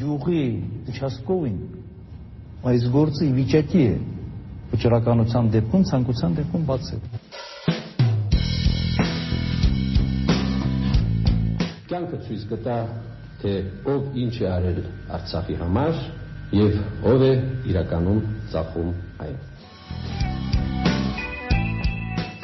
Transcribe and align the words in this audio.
գյուղի 0.00 0.42
դիչասկովին 0.86 1.58
այս 2.70 2.86
գործը 2.96 3.28
վիճակի 3.36 3.82
է 3.86 3.94
վճռականության 4.72 5.50
դեպքում 5.56 5.84
ցանկության 5.90 6.36
դեպքում 6.40 6.64
բաց 6.70 6.90
է 6.96 7.00
կյանքը 11.90 12.18
ցույց 12.26 12.46
կտա 12.52 12.78
թե 13.40 13.52
ով 13.94 14.16
ինչ 14.24 14.34
է 14.42 14.46
արել 14.52 14.80
Արցախի 15.16 15.58
համար 15.62 16.00
եւ 16.56 16.80
ով 17.12 17.24
է 17.26 17.32
իրականում 17.72 18.20
ծախում 18.52 18.90
այն 19.26 19.36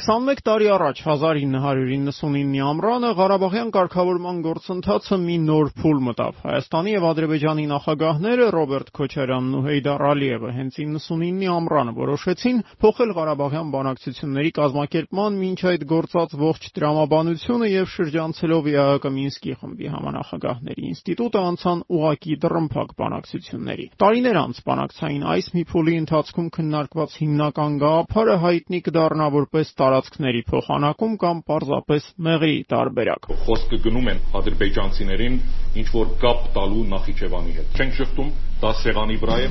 21 0.03 0.41
տարի 0.43 0.67
առաջ 0.75 1.01
1999-ի 1.07 2.61
ամռանը 2.67 3.11
Ղարաբաղյան 3.19 3.69
կարգավորման 3.77 4.39
գործընթացը 4.43 5.19
մի 5.23 5.37
նոր 5.43 5.69
փուլ 5.79 6.01
մտավ։ 6.07 6.41
Հայաստանի 6.43 6.95
եւ 6.97 7.05
Ադրբեջանի 7.07 7.67
նախագահները 7.73 8.49
Ռոբերտ 8.57 8.91
Քոչարյանն 8.99 9.53
ու 9.55 9.63
Հեյդար 9.67 10.05
Ալիևը 10.09 10.51
հենց 10.57 10.81
99-ի 10.83 11.51
ամռանը 11.55 11.95
որոշեցին 12.01 12.59
փոխել 12.83 13.15
Ղարաբաղյան 13.19 13.71
բանակցությունների 13.77 14.53
կազմակերպման 14.59 15.39
մինչ 15.43 15.61
այդ 15.71 15.87
գործած 15.93 16.35
ողջ 16.43 16.67
տրամաբանությունը 16.83 17.71
եւ 17.71 17.87
շրջանցելով 17.95 18.63
ԵԱՀԿ 18.73 19.15
Մինսկի 19.23 19.55
խմբի 19.63 19.93
համանախագահների 19.93 20.83
ինստիտուտը 20.91 21.45
անցան 21.53 21.87
ուղակի 21.93 22.35
դռնփակ 22.43 22.91
բանակցությունների։ 22.99 23.87
Տարիներ 24.03 24.43
անց 24.43 24.63
բանակցային 24.67 25.25
այս 25.37 25.47
մի 25.53 25.63
փուլի 25.73 25.95
ընթացքում 26.03 26.51
քննարկված 26.59 27.17
հիմնական 27.23 27.79
գաղափարը 27.83 28.37
հայտնի 28.43 28.81
կդառնա 28.89 29.27
որպես 29.37 29.75
տարածքների 29.92 30.42
փոխանակում 30.50 31.14
կամ 31.24 31.42
պարզապես 31.52 32.10
մեղրի 32.28 32.58
տարբերակ։ 32.74 33.30
Խոսքը 33.46 33.80
գնում 33.88 34.10
են 34.14 34.20
ադրբեջանցիներին 34.40 35.40
ինչ 35.82 35.88
որ 35.94 36.12
կապ 36.24 36.50
տալու 36.58 36.84
Նախիջևանի 36.96 37.56
հետ։ 37.58 37.78
Չենք 37.78 37.98
շփտում, 38.02 38.30
դա 38.64 38.74
սեղանի 38.84 39.18
վրա 39.24 39.38
է 39.46 39.50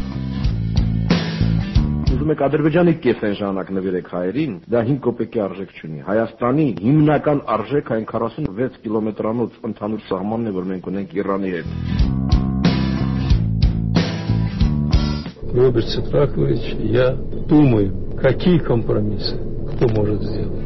ուզում 2.16 2.30
եք 2.32 2.42
Ադրբեջանի 2.46 2.92
կեսեն 3.04 3.34
ժամանակ 3.36 3.70
նվիրեք 3.76 4.06
հայերին, 4.08 4.52
դա 4.72 4.80
5 4.88 5.00
կոպեկի 5.04 5.40
արժեք 5.46 5.70
չունի։ 5.76 5.98
Հայաստանի 6.06 6.66
հիմնական 6.80 7.42
արժեքը 7.56 7.92
այն 7.96 8.06
46 8.12 8.78
կիլոմետրանոց 8.86 9.58
ընդհանուր 9.68 10.02
սահմանն 10.06 10.46
է, 10.46 10.54
որ 10.56 10.70
մենք 10.70 10.88
ունենք 10.92 11.10
Իրանի 11.20 11.50
հետ։ 11.56 11.68
Роберт 15.56 15.88
Сетракович, 15.88 16.64
я 16.92 17.10
думаю, 17.48 17.92
какие 18.20 18.58
компромиссы 18.58 19.49
Кто 19.81 19.89
может 19.95 20.21
сделать. 20.21 20.60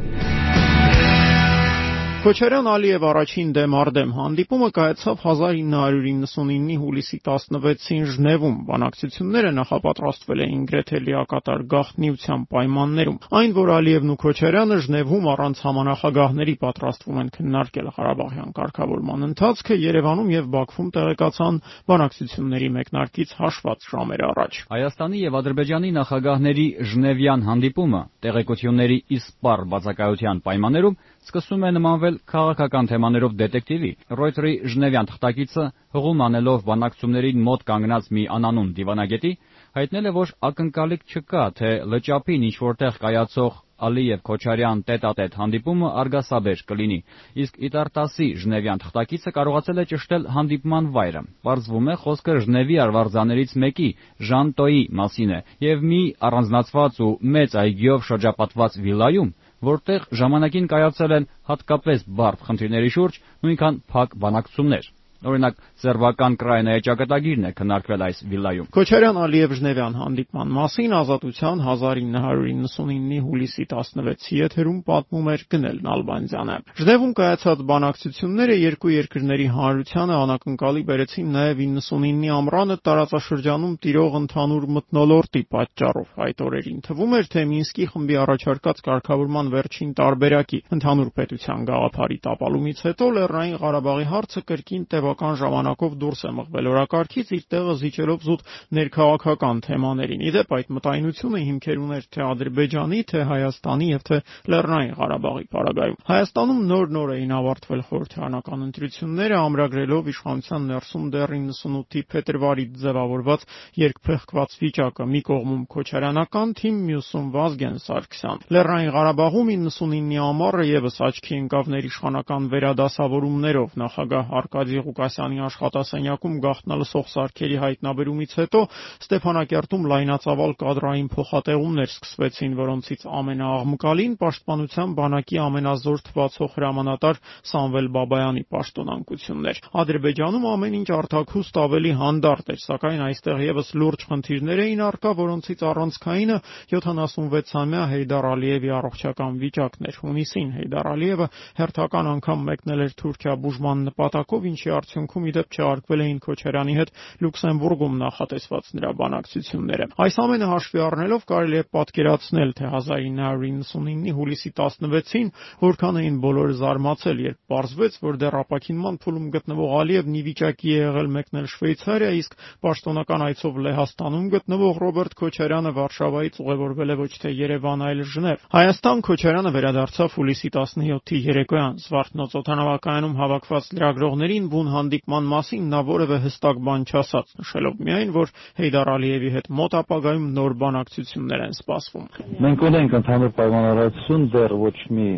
Քոչարյան-Ալիև 2.26 3.04
առաջին 3.06 3.50
դեմ 3.54 3.73
արդեմ 3.78 4.12
հանդիպումը 4.18 4.68
կայացավ 4.73 5.20
1999-ի 5.30 6.78
հուլիսի 6.82 7.17
16-ին 7.28 8.08
Ժնևում։ 8.16 8.56
Բանակցությունները 8.70 9.52
նախապատրաստվել 9.58 10.42
էին 10.45 10.64
գրեթե 10.72 11.02
լիակատար 11.06 11.62
գաղտնիության 11.76 12.48
պայմաններում։ 12.56 13.20
Այն, 13.30 13.54
որ 13.59 13.70
Ալիևն 13.76 14.09
ու 14.09 14.17
Քոչարյանը 14.26 14.80
Ժնևում 14.86 15.30
առանց 15.36 15.62
համանախագահների 15.70 16.56
պատրաստվում 16.66 17.22
են 17.22 17.30
քննարկել 17.38 17.92
Ղարաբաղյան 17.94 18.58
կարգավորման 18.58 19.28
ընթացքը, 19.30 19.78
Երևանում 19.86 20.34
եւ 20.34 20.50
Բաքվում 20.56 20.89
տեղեկացան 20.98 21.62
բանակցությունների 21.94 22.70
մեկնարկից 22.82 23.38
հաշված 23.38 23.88
ժամեր 23.94 24.26
առաջ։ 24.34 24.60
Հայաստանի 24.73 25.22
եւ 25.30 25.39
Ադրբեջանի 25.45 25.94
նախագահների 26.02 26.67
Ժնևյան 26.95 27.45
հանդիպումը 27.54 28.02
տեղեկությունների 28.26 28.98
իսպառ 29.20 29.66
բացակայության 29.76 30.42
պայմաններում 30.45 30.98
սկսում 31.26 31.66
է 31.66 31.70
նմանվել 31.76 32.18
քաղաքական 32.31 32.90
թեմաներով 32.92 33.36
դետեկտիվի։ 33.42 33.92
Ռոյթերի 34.20 34.54
Ժնևյան 34.73 35.09
թղթակիցը 35.12 35.66
հղում 35.98 36.23
անելով 36.26 36.66
բանակցություններին 36.70 37.44
մոտ 37.50 37.66
կանգնած 37.70 38.09
մի 38.16 38.26
անանուն 38.38 38.73
դիվանագետի 38.80 39.32
հայտնել 39.76 40.06
է, 40.08 40.12
որ 40.16 40.30
ակնկալիք 40.48 41.02
չկա, 41.12 41.44
թե 41.59 41.70
լճապին 41.92 42.44
ինչ 42.48 42.56
որտեղ 42.64 43.00
կայացող 43.06 43.56
Ալիև-Քոչարյան 43.86 44.82
տետատետ 44.88 45.33
հանդիպումը 45.36 45.88
արգասաբեր 46.02 46.61
կլինի, 46.70 46.99
իսկ 47.44 47.58
Իտարտասի 47.67 48.28
Ժնևյան 48.44 48.82
թղթակիցը 48.86 49.33
կարողացել 49.36 49.82
է 49.83 49.86
ճշտել 49.92 50.28
հանդիպման 50.36 50.88
վայրը։ 50.95 51.23
Պարզվում 51.48 51.89
է, 51.92 51.95
խոսքը 52.05 52.38
Ժնևի 52.45 52.78
արվարձաներից 52.86 53.55
մեկի՝ 53.66 53.89
Ժանտոյի 54.30 54.83
մասին 55.02 55.36
է, 55.36 55.39
եւ 55.66 55.83
մի 55.92 56.02
առանձնացված 56.30 57.02
ու 57.04 57.11
մեծ 57.36 57.58
այգիով 57.66 58.08
շրջապատված 58.16 58.80
վիլայում, 58.86 59.36
որտեղ 59.70 60.05
ժամանակին 60.20 60.70
կայացել 60.73 61.15
են 61.17 61.27
հատկապես 61.49 62.05
բարդ 62.20 62.45
խնդիրների 62.49 62.92
շուրջ 62.95 63.20
նույնքան 63.45 63.81
փակ 63.95 64.15
բանակցություններ։ 64.26 64.89
Օրինակ, 65.25 65.55
սերբական 65.81 66.36
Կրաինայի 66.41 66.83
ճակատագիրն 66.86 67.45
է 67.49 67.52
քննարկվել 67.58 68.03
այս 68.05 68.19
վիլայում։ 68.30 68.67
Քոչարյան-Ալիև-Ժնևյան 68.75 69.95
հանդիպման 69.99 70.52
մասին 70.55 70.93
Ազատության 70.99 71.63
1999-ի 71.65 73.19
հուլիսի 73.25 73.65
16-ի 73.71 74.39
եթերում 74.41 74.80
պատմում 74.89 75.30
էր 75.33 75.45
Գնել 75.55 75.80
Նալբանդյանը։ 75.86 76.58
Ժնևում 76.81 77.13
կայացած 77.19 77.63
բանակցությունները 77.71 78.55
երկու 78.65 78.93
երկրների 78.95 79.47
հանրությանը 79.55 80.15
անակնկալի 80.25 80.86
բերեցին 80.89 81.33
նաև 81.36 81.63
99-ի 81.65 82.31
ամռանը 82.36 82.77
տարածաշրջանում 82.86 83.75
տիրող 83.86 84.17
ընդհանուր 84.21 84.67
մթնոլորտի 84.75 85.43
պատճառով։ 85.55 86.09
Այդ 86.25 86.45
օրերին 86.45 86.80
թվում 86.86 87.15
էր, 87.15 87.30
թե 87.36 87.45
Մինսկի 87.55 87.86
խմբի 87.95 88.19
առաջարկած 88.25 88.81
կարգավորման 88.86 89.52
վերջին 89.55 89.92
տարբերակի 89.99 90.59
ընդհանուր 90.75 91.09
պետության 91.15 91.65
գաղափարի 91.69 92.17
տապալումից 92.25 92.83
հետո 92.86 93.09
Լեռնային 93.15 93.59
Ղարաբաղի 93.65 94.07
հարցը 94.11 94.43
կրկին 94.52 94.86
տևա 94.95 95.14
բավական 95.15 95.37
ժամանակով 95.39 95.93
դուրս 95.99 96.21
է 96.27 96.31
մղվել 96.36 96.67
օրակարգից 96.71 97.30
իր 97.36 97.43
տեղը 97.53 97.73
զիջելով 97.80 98.23
զուտ 98.26 98.42
ներքաղաքական 98.76 99.59
թեմաներին։ 99.65 100.23
Իդեպ 100.27 100.49
այդ 100.55 100.71
մտայնությունը 100.76 101.39
հիմքեր 101.45 101.77
ուներ 101.86 102.08
թե 102.15 102.21
Ադրբեջանի, 102.26 102.99
թե 103.11 103.21
Հայաստանի 103.31 103.87
եւ 103.95 104.04
թե 104.09 104.17
Լեռնային 104.52 104.93
Ղարաբաղի 104.99 105.45
պարագայում։ 105.55 105.99
Հայաստանում 106.09 106.61
նոր-նոր 106.75 107.14
էին 107.15 107.33
ավարտվել 107.36 107.81
խորհրդարանական 107.86 108.65
ընտրությունները, 108.65 109.36
ամրագրելով 109.45 110.09
իշխանության 110.15 110.67
ներսում 110.75 111.05
դեռ 111.15 111.36
98-ի 111.36 112.02
փետրվարի 112.11 112.65
ձևավորված 112.83 113.48
երկփեղկված 113.86 114.58
վիճակը՝ 114.65 115.08
մի 115.15 115.21
կողմում 115.31 115.64
Քոչարյանական 115.75 116.55
թիմ, 116.59 116.75
մյուսում 116.89 117.27
Վազգեն 117.36 117.77
Սարգսյան։ 117.86 118.45
Լեռնային 118.55 118.93
Ղարաբաղում 118.95 119.52
99-ի 119.55 120.20
ամառը 120.25 120.65
եւս 120.75 120.99
աչքի 121.05 121.36
ընկավ 121.45 121.71
ներիշխանական 121.75 122.49
վերադասավորումներով 122.55 123.75
նախագահ 123.86 124.33
Արկադի 124.39 124.83
Ղուկասյանի 124.86 125.05
Ղուկասյանի 125.05 125.42
աշխատասենյակում 125.45 126.38
գաղտնալսող 126.42 127.10
սարքերի 127.11 127.58
հայտնաբերումից 127.61 128.31
հետո 128.39 128.62
Ստեփանակերտում 129.06 129.83
լայնածավալ 129.92 130.54
կադրային 130.62 131.10
փոխատեղումներ 131.13 131.89
սկսվեցին, 131.94 132.56
որոնցից 132.57 133.06
ամենաաղմկալին 133.19 134.16
պաշտպանության 134.24 134.95
բանակի 134.98 135.38
ամենազոր 135.45 136.04
թվացող 136.10 136.50
հրամանատար 136.56 137.21
Սամվել 137.45 137.89
Բաբայանի 137.95 138.44
պաշտոնանկությունն 138.56 139.45
էր։ 139.54 139.62
Ադրբեջանում 139.86 140.48
ամեն 140.56 140.77
ինչ 140.81 140.89
արտաքուստ 140.95 141.62
ավելի 141.66 141.94
հանդարտ 142.01 142.50
էր, 142.56 142.60
սակայն 142.66 143.06
այստեղ 143.06 143.45
եւս 143.45 143.69
լուրջ 143.77 144.07
խնդիրներ 144.10 144.63
էին 144.66 144.83
արկա, 144.89 145.12
որոնցից 145.22 145.66
առանցքայինը 145.69 146.38
76-ամյա 146.74 147.83
Հեյդար 147.94 148.30
Ալիևի 148.33 148.74
առողջական 148.80 149.39
վիճակն 149.45 149.89
էր։ 149.92 150.00
Հունիսին 150.06 150.50
Հեյդար 150.56 150.89
Ալիևը 150.95 151.27
հերթական 151.60 152.12
անգամ 152.16 152.45
մեկնել 152.50 152.86
էր 152.86 152.95
Թուրքիա 153.01 153.36
բուժման 153.45 153.86
նպատակով, 153.89 154.45
ինչի 154.56 154.72
արդյունքում 154.86 155.25
իդեպ 155.31 155.56
չհարկվել 155.56 156.01
էին 156.06 156.19
Քոչարյանի 156.25 156.75
հետ 156.80 156.92
Լյուքսեմբուրգում 157.25 157.96
նախատեսված 158.06 158.68
նրա 158.75 158.92
բանակցությունները։ 159.01 159.88
Այս 160.06 160.18
ամենը 160.25 160.50
հաշվի 160.51 160.81
առնելով 160.86 161.25
կարելի 161.31 161.57
է 161.60 161.63
պատկերացնել, 161.75 162.54
թե 162.56 162.66
1999-ի 162.75 164.13
հուլիսի 164.16 164.51
16-ին 164.56 165.31
որքան 165.66 166.00
էին 166.06 166.18
բոլորը 166.25 166.56
զարմացել, 166.62 167.22
երբ 167.25 167.40
պարզվեց, 167.56 167.98
որ 168.06 168.19
դեռ 168.22 168.38
ապակինման 168.46 169.00
փուլում 169.06 169.28
գտնվող 169.36 169.75
Ալիևն 169.75 170.16
ի 170.16 170.24
վիճակի 170.25 170.69
է 170.75 170.80
եղել 170.86 171.10
մեկնել 171.16 171.48
Շվեյցարիա, 171.56 172.12
իսկ 172.19 172.38
պաշտոնական 172.66 173.26
այցով 173.26 173.60
Լեհաստանում 173.66 174.28
գտնվող 174.36 174.80
Ռոբերտ 174.86 175.16
Քոչարյանը 175.26 175.72
Վարշավայից 175.76 176.40
ուղևորվել 176.46 176.94
է 176.96 176.98
ոչ 177.02 177.12
թե 177.26 177.34
Երևան, 177.36 177.86
այլ 177.86 178.04
Ժնև։ 178.16 178.46
Հայաստան 178.56 179.04
Քոչարյանը 179.06 179.52
վերադարձավ 179.56 180.16
հուլիսի 180.16 180.50
17-ի 180.56 181.20
երեկոյան 181.26 181.80
Զվարթնոց 181.86 182.36
օթանավակայանում 182.40 183.16
հավաքված 183.20 183.70
լրագրողներին 183.76 184.50
բուն 184.52 184.72
հանդիպման 184.75 185.30
մասին 185.31 185.69
նա 185.74 185.81
որևէ 185.89 186.18
հստակ 186.25 186.60
բան 186.68 186.86
չասաց, 186.89 187.33
նշելով 187.42 187.80
միայն, 187.88 188.13
որ 188.16 188.33
Հեյդար 188.60 188.92
Ալիևի 188.95 189.31
հետ 189.36 189.50
մոտ 189.60 189.77
ապագայում 189.81 190.27
նոր 190.36 190.56
բանակցություններ 190.66 191.45
են 191.45 191.56
սպասվում։ 191.60 192.07
Մենք 192.45 192.66
ունենք 192.69 192.98
ընդհանուր 193.00 193.33
պայմանավորվածություն, 193.39 194.27
դեռ 194.36 194.56
ոչ 194.66 194.75
մի 194.95 195.10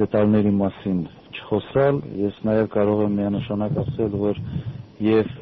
դետալների 0.00 0.52
մասին 0.64 1.00
չխոսալ, 1.34 1.98
ես 2.24 2.36
նաև 2.48 2.68
կարող 2.72 3.02
եմ 3.04 3.16
միանշանակ 3.20 3.80
ասել, 3.84 4.14
որ 4.22 4.38
եւ 5.04 5.32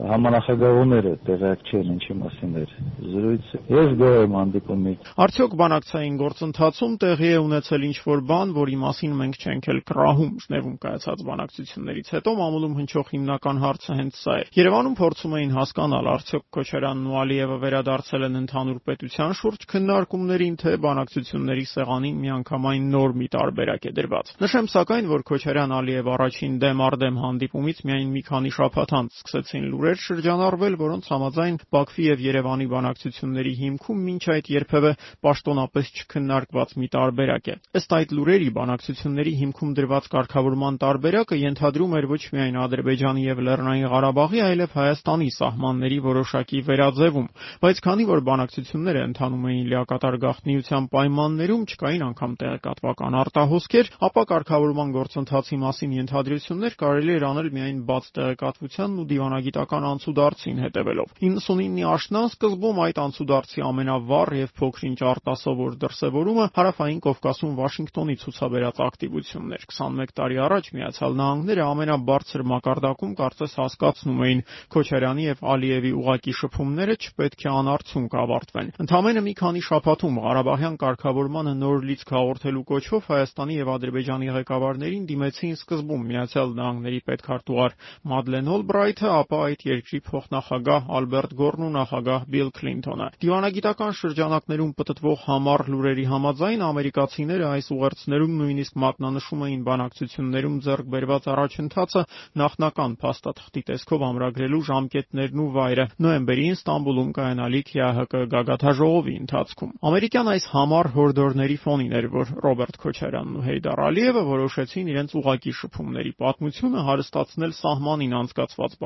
Համանախագահողները 0.00 1.10
տեղյակ 1.26 1.62
չեն 1.70 1.88
ինչի 1.94 2.14
մասին 2.20 2.52
էր 2.60 2.70
զրույցը։ 3.10 3.58
Ես 3.74 3.90
գոհ 4.00 4.14
եմ 4.20 4.34
հանդիպումից։ 4.38 5.08
Արդյոք 5.24 5.56
բանակցային 5.60 6.16
գործընթացում 6.20 6.94
տեղի 7.04 7.30
է 7.30 7.40
ունեցել 7.44 7.86
ինչ-որ 7.90 8.22
բան, 8.30 8.52
որի 8.60 8.76
մասին 8.80 9.16
մենք 9.20 9.38
չենք 9.40 9.68
էլ 9.70 9.80
կռահում։ 9.90 10.32
Ժնևում 10.44 10.76
կայացած 10.84 11.24
բանակցություններից 11.30 12.12
հետո 12.14 12.34
մամուլում 12.40 12.74
հնչող 12.80 13.10
հիմնական 13.10 13.60
հարցը 13.60 13.98
հենց 14.00 14.20
սա 14.20 14.34
էր։ 14.40 14.50
Երևանում 14.60 14.96
փորձում 15.00 15.34
էին 15.40 15.54
հասկանալ, 15.58 16.10
արդյոք 16.10 16.44
Քոչարյանն 16.60 17.10
ու 17.10 17.18
Ալիևը 17.20 17.56
վերադարձել 17.60 18.26
են 18.30 18.40
ընդհանուր 18.40 18.78
պետության 18.90 19.36
շուրջ 19.40 19.60
քննարկումներին, 19.70 20.54
թե 20.60 20.74
բանակցությունների 20.86 21.66
սեղանին 21.70 22.20
միանգամայն 22.24 22.88
նոր 22.94 23.16
մի 23.20 23.28
տարբերակ 23.34 23.90
է 23.90 23.94
դրված։ 24.00 24.32
Նշեմ 24.40 24.70
սակայն, 24.70 25.10
որ 25.10 25.24
Քոչարյան-Ալիև 25.30 26.10
առաջին 26.14 26.58
դեմ 26.60 26.84
առ 26.86 26.96
դեմ 27.00 27.20
հանդիպումից 27.20 27.82
միայն 27.90 28.10
մի 28.14 28.22
քանի 28.30 28.52
շաբաթ 28.60 28.94
անց 29.00 29.20
սկսեցին 29.20 29.66
լուրեր 29.80 30.00
շրջանառվել, 30.04 30.74
որոնց 30.76 31.06
համաձայն 31.08 31.54
Բաքվի 31.72 32.04
եւ 32.04 32.22
Երևանի 32.26 32.66
բանակցությունների 32.68 33.52
հիմքում 33.60 34.00
մինչ 34.04 34.24
այդ 34.34 34.48
երբևէ 34.52 34.90
պաշտոնապես 35.24 35.86
չքննարկված 36.00 36.74
մի 36.80 36.88
տարբերակ 36.94 37.48
է։ 37.48 37.54
Ըստ 37.80 37.94
այդ 37.96 38.12
լուրերի 38.18 38.50
բանակցությունների 38.60 39.32
հիմքում 39.40 39.70
դրված 39.80 40.08
կարգավորման 40.12 40.78
տարբերակը 40.84 41.38
ենթադրում 41.40 41.96
էր 42.00 42.08
ոչ 42.10 42.22
միայն 42.36 42.58
Ադրբեջանի 42.60 43.24
եւ 43.24 43.40
Լեռնային 43.40 43.88
Ղարաբաղի, 43.94 44.40
այլև 44.50 44.76
Հայաստանի 44.80 45.30
սահմանների 45.40 45.98
որոշակի 46.10 46.60
վերաձևում, 46.68 47.28
բայց 47.64 47.82
քանի 47.88 48.04
որ 48.10 48.20
բանակցությունները 48.28 49.00
ընթանում 49.10 49.48
էին 49.50 49.66
լիակատար 49.70 50.16
գաղտնիության 50.20 50.84
պայմաններում, 50.90 51.64
չկային 51.70 52.04
անգամ 52.10 52.32
տեղեկատվական 52.40 53.18
արտահոսքեր, 53.20 53.90
ապա 54.10 54.22
կարգավորման 54.30 54.94
գործընթացի 54.98 55.56
մասին 55.64 55.96
ենթադրություններ 56.00 56.78
կարելի 56.80 57.12
էր 57.20 57.26
անել 57.30 57.48
միայն 57.54 57.78
բաց 57.90 58.10
տեղեկատվությանն 58.20 59.00
ու 59.00 59.08
դիվանագիտական 59.10 59.69
անցուդարձին 59.90 60.58
հետևելով։ 60.64 61.12
99-ի 61.20 61.84
աշնան 61.90 62.28
սկզբում 62.30 62.80
այդ 62.84 62.98
անցուդարձի 63.04 63.64
ամենավառ 63.70 64.32
եւ 64.40 64.50
փոքրինչ 64.60 64.98
արտասովոր 65.10 65.76
դրսևորումը 65.84 66.46
հարավային 66.56 67.00
Կովկասում 67.06 67.54
Վաշինգտոնի 67.60 68.16
ցուցաբերած 68.20 68.80
ակտիվությունն 68.90 69.54
էր։ 69.56 69.64
21 69.70 70.14
տարի 70.20 70.40
առաջ 70.50 70.70
Միացյալ 70.80 71.16
Նահանգները 71.20 71.64
ամենաբարձր 71.70 72.44
մակարդակում 72.50 73.12
կարծես 73.20 73.54
հասկացնում 73.60 74.20
էին 74.30 74.42
Քոչարյանի 74.74 75.24
եւ 75.30 75.44
Ալիևի 75.54 75.92
ուղակի 76.00 76.34
շփումները 76.40 76.94
չպետք 77.00 77.40
է 77.40 77.50
անարդյունք 77.60 78.16
ավարտվեն։ 78.20 78.70
Ընդամենը 78.84 79.22
մի 79.26 79.34
քանի 79.40 79.62
շաբաթում 79.70 80.20
Ղարաբաղյան 80.24 80.76
կարգավորմանը 80.80 81.54
նոր 81.60 81.84
լիցք 81.90 82.12
հաղորդելու 82.16 82.64
կոչվով 82.70 83.08
Հայաստանի 83.10 83.54
եւ 83.60 83.70
Ադրբեջանի 83.74 84.30
ղեկավարներին 84.40 85.04
դիմեցին 85.10 85.54
սկզբում 85.60 86.04
Միացյալ 86.10 86.54
Նահանգների 86.60 87.00
պետքարտուղար 87.10 87.76
Մադլեն 88.10 88.50
Օլբրայթը, 88.54 89.08
ապա 89.20 89.40
այդ 89.50 89.59
երկրի 89.68 90.00
փոխնախագահ 90.10 90.88
Ալբերտ 91.00 91.32
Գորն 91.40 91.64
ու 91.66 91.72
նախագահ 91.76 92.24
Բիլ 92.34 92.50
Քլինթոնը։ 92.60 93.06
Դիվանագիտական 93.24 93.92
շրջանակներում 94.00 94.72
պտտվող 94.80 95.18
համառ 95.26 95.64
լուրերի 95.70 96.06
համաձայն 96.10 96.64
ամերիկացիները 96.70 97.46
այս 97.50 97.70
ուղերձներում 97.76 98.34
նույնիսկ 98.40 98.78
մատնանշում 98.84 99.44
էին 99.50 99.62
բանակցություններում 99.70 100.56
ձեռք 100.66 100.90
բերված 100.94 101.28
առաջընթացը 101.34 102.02
նախնական 102.40 102.92
փաստաթղթի 103.00 103.62
տեսքով 103.70 104.04
ամրագրելու 104.10 104.62
ժամկետներն 104.70 105.40
ու 105.40 105.48
վայրը 105.56 105.86
նոյեմբերին 106.00 106.56
Ստամբուլում 106.60 107.10
կայանալիք 107.20 107.68
ՀՀԿ 107.80 108.24
գագաթաժողովի 108.34 109.14
ընթացքում։ 109.20 109.72
Ամերիկյան 109.90 110.30
այս 110.30 110.44
համառ 110.54 110.90
հորդորների 110.96 111.56
ֆոնին 111.64 111.94
էր, 112.00 112.06
որ 112.14 112.32
Ռոբերտ 112.44 112.76
Քոչարյանն 112.84 113.36
ու 113.40 113.44
Հեյդար 113.46 113.82
Ալիևը 113.90 114.22
որոշեցին 114.30 114.90
իրենց 114.90 115.14
ուղակի 115.20 115.52
շփումների 115.60 116.12
պատմությունը 116.20 116.84
հարստացնել 116.90 117.52
սահմանին 117.60 118.16
անցկացված 118.20 118.76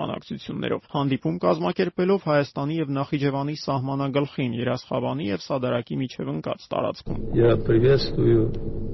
բանակցություններով։ 0.64 0.86
Հանդիպում 0.94 1.38
կազմակերպելով 1.44 2.26
Հայաստանի 2.30 2.76
եւ 2.80 2.92
Նախիջևանի 2.96 3.56
սահմանագլխին 3.60 4.54
Երասխավանի 4.60 5.26
եւ 5.30 5.44
Սադարակի 5.46 5.96
միջև 6.00 6.32
ընկած 6.34 6.68
տարածքում։ 6.72 7.20
Я 7.36 7.52
приветствую 7.58 8.42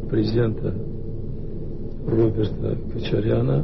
президента 0.09 0.73
Роберта 2.05 2.75
Кочаряна 2.93 3.57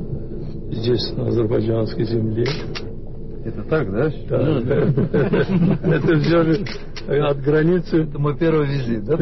здесь, 0.71 1.12
на 1.18 1.27
азербайджанской 1.27 2.06
земле. 2.06 2.45
Это 3.45 3.63
так, 3.63 3.92
да? 3.92 4.12
Да. 4.30 4.38
Это 5.95 6.19
все 6.19 6.44
же 6.44 6.65
от 7.07 7.42
границы. 7.42 8.03
Это 8.03 8.19
мой 8.19 8.38
первый 8.38 8.68
визит, 8.68 9.03
да? 9.03 9.18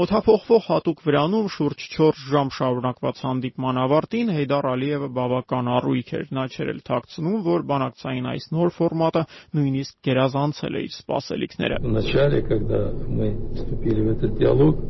Օթափողվող 0.00 0.64
հատուկ 0.64 1.02
վրանում 1.04 1.48
շուրջ 1.52 1.84
4 1.96 2.24
ժամ 2.30 2.48
շարունակված 2.56 3.20
հանդիպման 3.26 3.80
ավարտին 3.84 4.32
Հեյդար 4.36 4.68
Ալիևը 4.70 5.08
բավական 5.18 5.68
առույգ 5.76 6.14
էր։ 6.20 6.24
Նա 6.32 6.46
չէր 6.48 6.72
էլ 6.72 6.80
թաքցնում, 6.88 7.38
որ 7.44 7.66
բանակցային 7.68 8.30
այս 8.32 8.48
նոր 8.56 8.72
ֆորմատը 8.80 9.22
նույնիսկ 9.60 9.94
գերազանցել 10.08 10.80
է 10.80 10.84
իր 10.88 10.92
սպասելիքները։ 10.96 11.80
Вначале, 11.84 12.42
когда 12.42 12.80
мы 13.08 13.36
вступили 13.60 14.00
в 14.00 14.08
этот 14.16 14.38
диалог, 14.40 14.80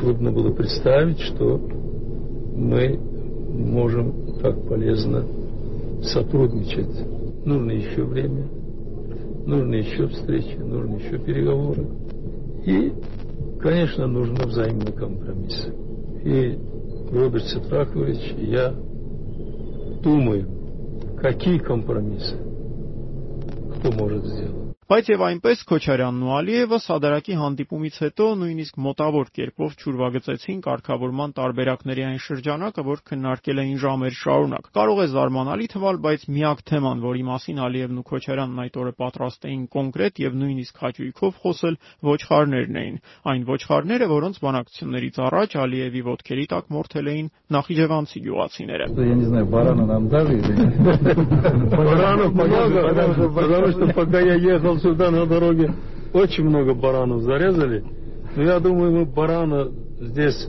трудно 0.00 0.32
было 0.32 0.50
представить, 0.50 1.20
что 1.20 1.62
мы 2.56 2.98
можем 3.54 4.40
так 4.42 4.66
полезно 4.68 5.24
сотрудничать. 6.03 7.45
Нужно 7.45 7.71
еще 7.71 8.03
время, 8.03 8.47
нужно 9.45 9.75
еще 9.75 10.07
встречи, 10.07 10.57
нужно 10.57 10.95
еще 10.95 11.17
переговоры. 11.17 11.87
И, 12.65 12.93
конечно, 13.59 14.07
нужно 14.07 14.45
взаимный 14.45 14.93
компромисс. 14.93 15.67
И 16.23 16.57
Роберт 17.11 17.45
Сетрахович, 17.45 18.35
я 18.37 18.73
думаю, 20.03 20.47
какие 21.19 21.57
компромиссы 21.57 22.37
кто 23.81 23.91
может 23.91 24.23
сделать. 24.25 24.60
Բայց 24.90 25.08
եւ 25.10 25.22
այնպես 25.26 25.62
Քոչարյանն 25.66 26.24
ու 26.26 26.32
Ալիևը 26.36 26.78
Սադարակի 26.84 27.36
հանդիպումից 27.40 27.96
հետո 28.04 28.26
նույնիսկ 28.40 28.76
մոտավոր 28.86 29.30
կերպով 29.36 29.72
ճուրվագծեցին 29.82 30.60
կարգավորման 30.66 31.34
տարբերակների 31.36 32.04
այն 32.06 32.20
շրջանակը, 32.26 32.84
որ 32.86 33.02
քննարկել 33.10 33.62
էին 33.62 33.80
ժամեր 33.82 34.16
շարունակ։ 34.20 34.70
Կարող 34.78 35.02
է 35.02 35.06
զարմանալի 35.16 35.66
թվալ, 35.74 36.00
բայց 36.06 36.26
միակ 36.36 36.62
թեման, 36.70 37.02
որի 37.06 37.24
մասին 37.26 37.60
Ալիևն 37.66 37.98
ու 37.98 38.06
Քոչարյանն 38.06 38.62
այդ 38.66 38.78
օրը 38.86 38.94
պատրաստ 39.02 39.48
էին 39.50 39.64
կոնկրետ 39.74 40.20
եւ 40.22 40.38
նույնիսկ 40.46 40.80
հաճույքով 40.86 41.40
խոսել, 41.42 41.78
ոչխարներն 42.06 42.80
էին։ 42.86 42.96
Այն 43.26 43.42
ոչխարները, 43.50 44.06
որոնց 44.16 44.40
բանակցություններից 44.46 45.20
առաջ 45.26 45.58
Ալիևի 45.66 46.02
ոտքերի 46.06 46.46
տակ 46.54 46.70
մորթել 46.76 47.10
էին 47.16 47.28
նախիջևանցի 47.56 48.18
գյուղացիները։ 48.26 48.86
Я 49.06 49.14
не 49.14 49.26
знаю, 49.26 49.46
барана 49.46 49.86
нам 49.86 50.08
дали 50.08 50.38
или 50.38 50.52
нет. 50.56 50.76
Баранов 51.76 52.34
много, 52.34 52.92
потому 53.34 53.70
что 53.72 53.86
пока 53.92 54.20
я 54.20 54.34
ехал 54.34 54.78
сюда 54.81 55.11
на 55.11 55.25
дороге, 55.25 55.73
очень 56.13 56.43
много 56.43 56.73
баранов 56.73 57.21
зарезали. 57.21 57.83
Но 58.35 58.43
я 58.43 58.59
думаю, 58.59 58.91
мы 58.91 59.05
барана 59.05 59.69
здесь, 59.99 60.47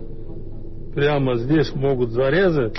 прямо 0.95 1.37
здесь 1.37 1.75
могут 1.75 2.11
зарезать 2.11 2.77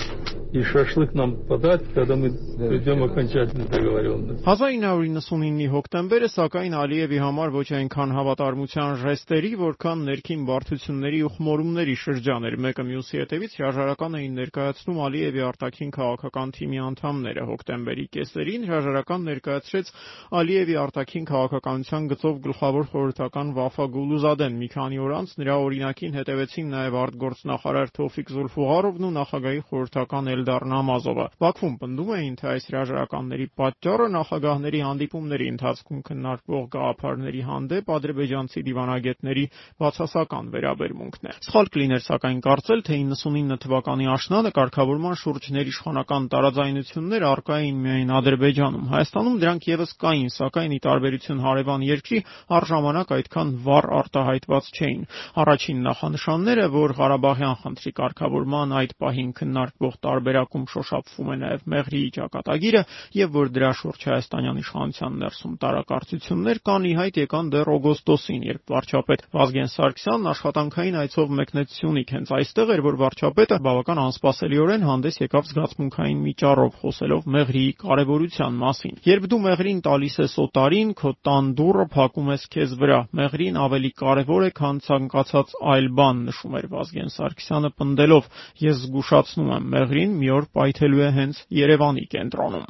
и 0.52 0.62
шашлык 0.62 1.14
нам 1.14 1.36
подать, 1.46 1.82
когда 1.94 2.16
мы 2.16 2.30
придем 2.56 3.02
окончательно 3.02 3.66
договоренность. 3.66 4.44
1999-ի 4.44 5.66
հոկտեմբերը 5.72 6.28
սակայն 6.32 6.76
Ալիևի 6.78 7.18
համար 7.20 7.52
ոչ 7.52 7.66
այնքան 7.78 8.14
հավատարմության 8.16 8.94
ժեստերի, 9.02 9.50
որքան 9.60 10.04
ներքին 10.08 10.46
բարդությունների 10.48 11.20
ու 11.28 11.32
խմորումների 11.36 11.96
շրջան 12.02 12.48
էր։ 12.48 12.56
Մեկը 12.64 12.84
մյուսի 12.88 13.20
հետևից 13.22 13.56
հրաժարական 13.58 14.16
էին 14.18 14.38
ներկայացնում 14.38 15.02
Ալիևի 15.08 15.44
արտաքին 15.48 15.92
քաղաքական 15.98 16.54
թիմի 16.58 16.80
անդամները։ 16.88 17.46
Հոկտեմբերի 17.52 18.06
կեսերին 18.16 18.66
հրաժարական 18.68 19.28
ներկայացրեց 19.28 19.92
Ալիևի 20.38 20.78
արտաքին 20.88 21.28
քաղաքականության 21.28 22.08
գծով 22.08 22.40
գլխավոր 22.48 22.88
խորհրդական 22.88 23.52
Վաֆա 23.58 23.86
Գուլուզադեն։ 23.98 24.58
Մի 24.58 24.68
քանի 24.72 24.98
օր 25.04 25.14
անց 25.18 25.36
նրա 25.42 25.54
օրինակին 25.68 26.18
հետևեցին 26.18 26.72
նաև 26.72 26.98
արտգործնախարար 27.04 27.92
Թոֆիկ 27.98 28.32
Զուլֆուղարովն 28.38 29.08
ու 29.08 29.14
նախագահի 29.18 29.62
խորհրդական 29.68 30.28
Էլդար 30.43 30.63
Նամազովը։ 30.67 31.25
Բաքվում 31.39 31.75
պնդում 31.79 32.09
էին, 32.13 32.33
թե 32.39 32.47
այս 32.51 32.65
հրաժարականների 32.67 33.45
պատճառը 33.59 34.07
նախագահների 34.13 34.79
հանդիպումների 34.83 35.45
ընթացքում 35.53 36.01
քննարկվող 36.09 36.65
գաղափարների 36.73 37.43
հանդեպ 37.47 37.91
ադրբեջանցի 37.95 38.63
դիվանագետների 38.67 39.45
բացասական 39.83 40.49
վերաբերմունքն 40.53 41.29
է։ 41.31 41.35
Սխալ 41.47 41.71
կլիներ 41.73 42.03
սակայն 42.03 42.39
կարծել, 42.43 42.83
թե 42.83 42.97
99 43.13 43.59
թվականի 43.63 44.09
աշնանը 44.13 44.51
կարգավորման 44.59 45.17
շուրջ 45.23 45.47
ներիշխանական 45.53 46.27
տարաձայնություններ 46.33 47.25
առկա 47.31 47.55
էին 47.63 47.77
միայն 47.87 48.13
Ադրբեջանում։ 48.19 48.85
Հայաստանում 48.93 49.39
դրանք 49.43 49.67
եւս 49.73 49.95
կային, 50.03 50.29
սակայն 50.33 50.73
ի 50.73 50.79
տարբերություն 50.83 51.43
հարևան 51.43 51.87
երկրի 51.93 52.19
առժամանակ 52.57 53.13
այդքան 53.13 53.55
վառ 53.63 53.87
արտահայտված 54.03 54.71
չէին։ 54.73 55.01
Առաջին 55.43 55.83
նախանշանները, 55.87 56.65
որ 56.73 56.95
Ղարաբաղյան 56.99 57.57
խնդրի 57.63 57.91
կարգավորման 57.99 58.73
այդ 58.83 58.93
պահին 59.03 59.31
քննարկվող 59.37 59.93
տարբեր 60.03 60.32
տարբերակում 60.33 60.65
շոշափվում 60.73 61.29
է 61.29 61.35
նաև 61.41 61.65
Մեղրիի 61.73 62.09
ճակատագիրը 62.17 62.81
եւ 63.17 63.33
որ 63.37 63.49
դրա 63.53 63.69
շուրջ 63.79 64.05
հայաստանյան 64.09 64.59
իշխանության 64.63 65.17
ներսում 65.23 65.53
տարակարծություններ 65.63 66.61
կան 66.69 66.87
ի 66.89 66.93
հայտ 66.97 67.19
եկան 67.23 67.51
դեռ 67.53 67.71
օգոստոսին, 67.73 68.41
երբ 68.49 68.73
վարչապետ 68.73 69.25
Վազգեն 69.33 69.69
Սարգսյանն 69.73 70.29
աշխատանքային 70.33 70.97
այցով 71.03 71.33
մեկնեց 71.37 71.77
Սյունիք։ 71.77 72.13
Հենց 72.13 72.33
այստեղ 72.33 72.73
էր, 72.73 72.81
որ 72.83 72.97
վարչապետը 73.03 73.57
բավական 73.63 74.01
անսպասելիորեն 74.03 74.87
հանդես 74.89 75.19
եկավ 75.23 75.47
զգացմունքային 75.53 76.23
միջառով 76.23 76.73
խոսելով 76.83 77.27
Մեղրիի 77.33 77.73
կարևորության 77.83 78.57
մասին։ 78.63 78.99
Երբ 79.03 79.27
դու 79.33 79.41
Մեղրին 79.43 79.81
տալիս 79.83 80.15
ես 80.23 80.35
օտարին, 80.43 80.93
քո 81.03 81.13
տան 81.27 81.51
դուռը 81.59 81.85
փակում 81.93 82.31
ես 82.33 82.47
քեզ 82.53 82.75
վրա։ 82.83 82.99
Մեղրին 83.13 83.59
ավելի 83.63 83.91
կարևոր 84.03 84.43
է, 84.43 84.51
քան 84.57 84.81
ցանկացած 84.87 85.55
այլ 85.73 85.87
բան, 85.97 86.23
նշում 86.29 86.57
էր 86.59 86.67
Վազգեն 86.73 87.13
Սարգսյանը 87.13 87.71
պնդելով. 87.83 88.29
Ես 88.63 88.83
զգուշացնում 88.83 89.51
եմ, 89.53 89.67
Մեղրին 89.73 90.13
մի 90.23 90.29
օր 90.31 90.45
պայթելու 90.55 91.01
է 91.03 91.09
հենց 91.19 91.39
Երևանի 91.59 92.03
կենտրոնում։ 92.13 92.67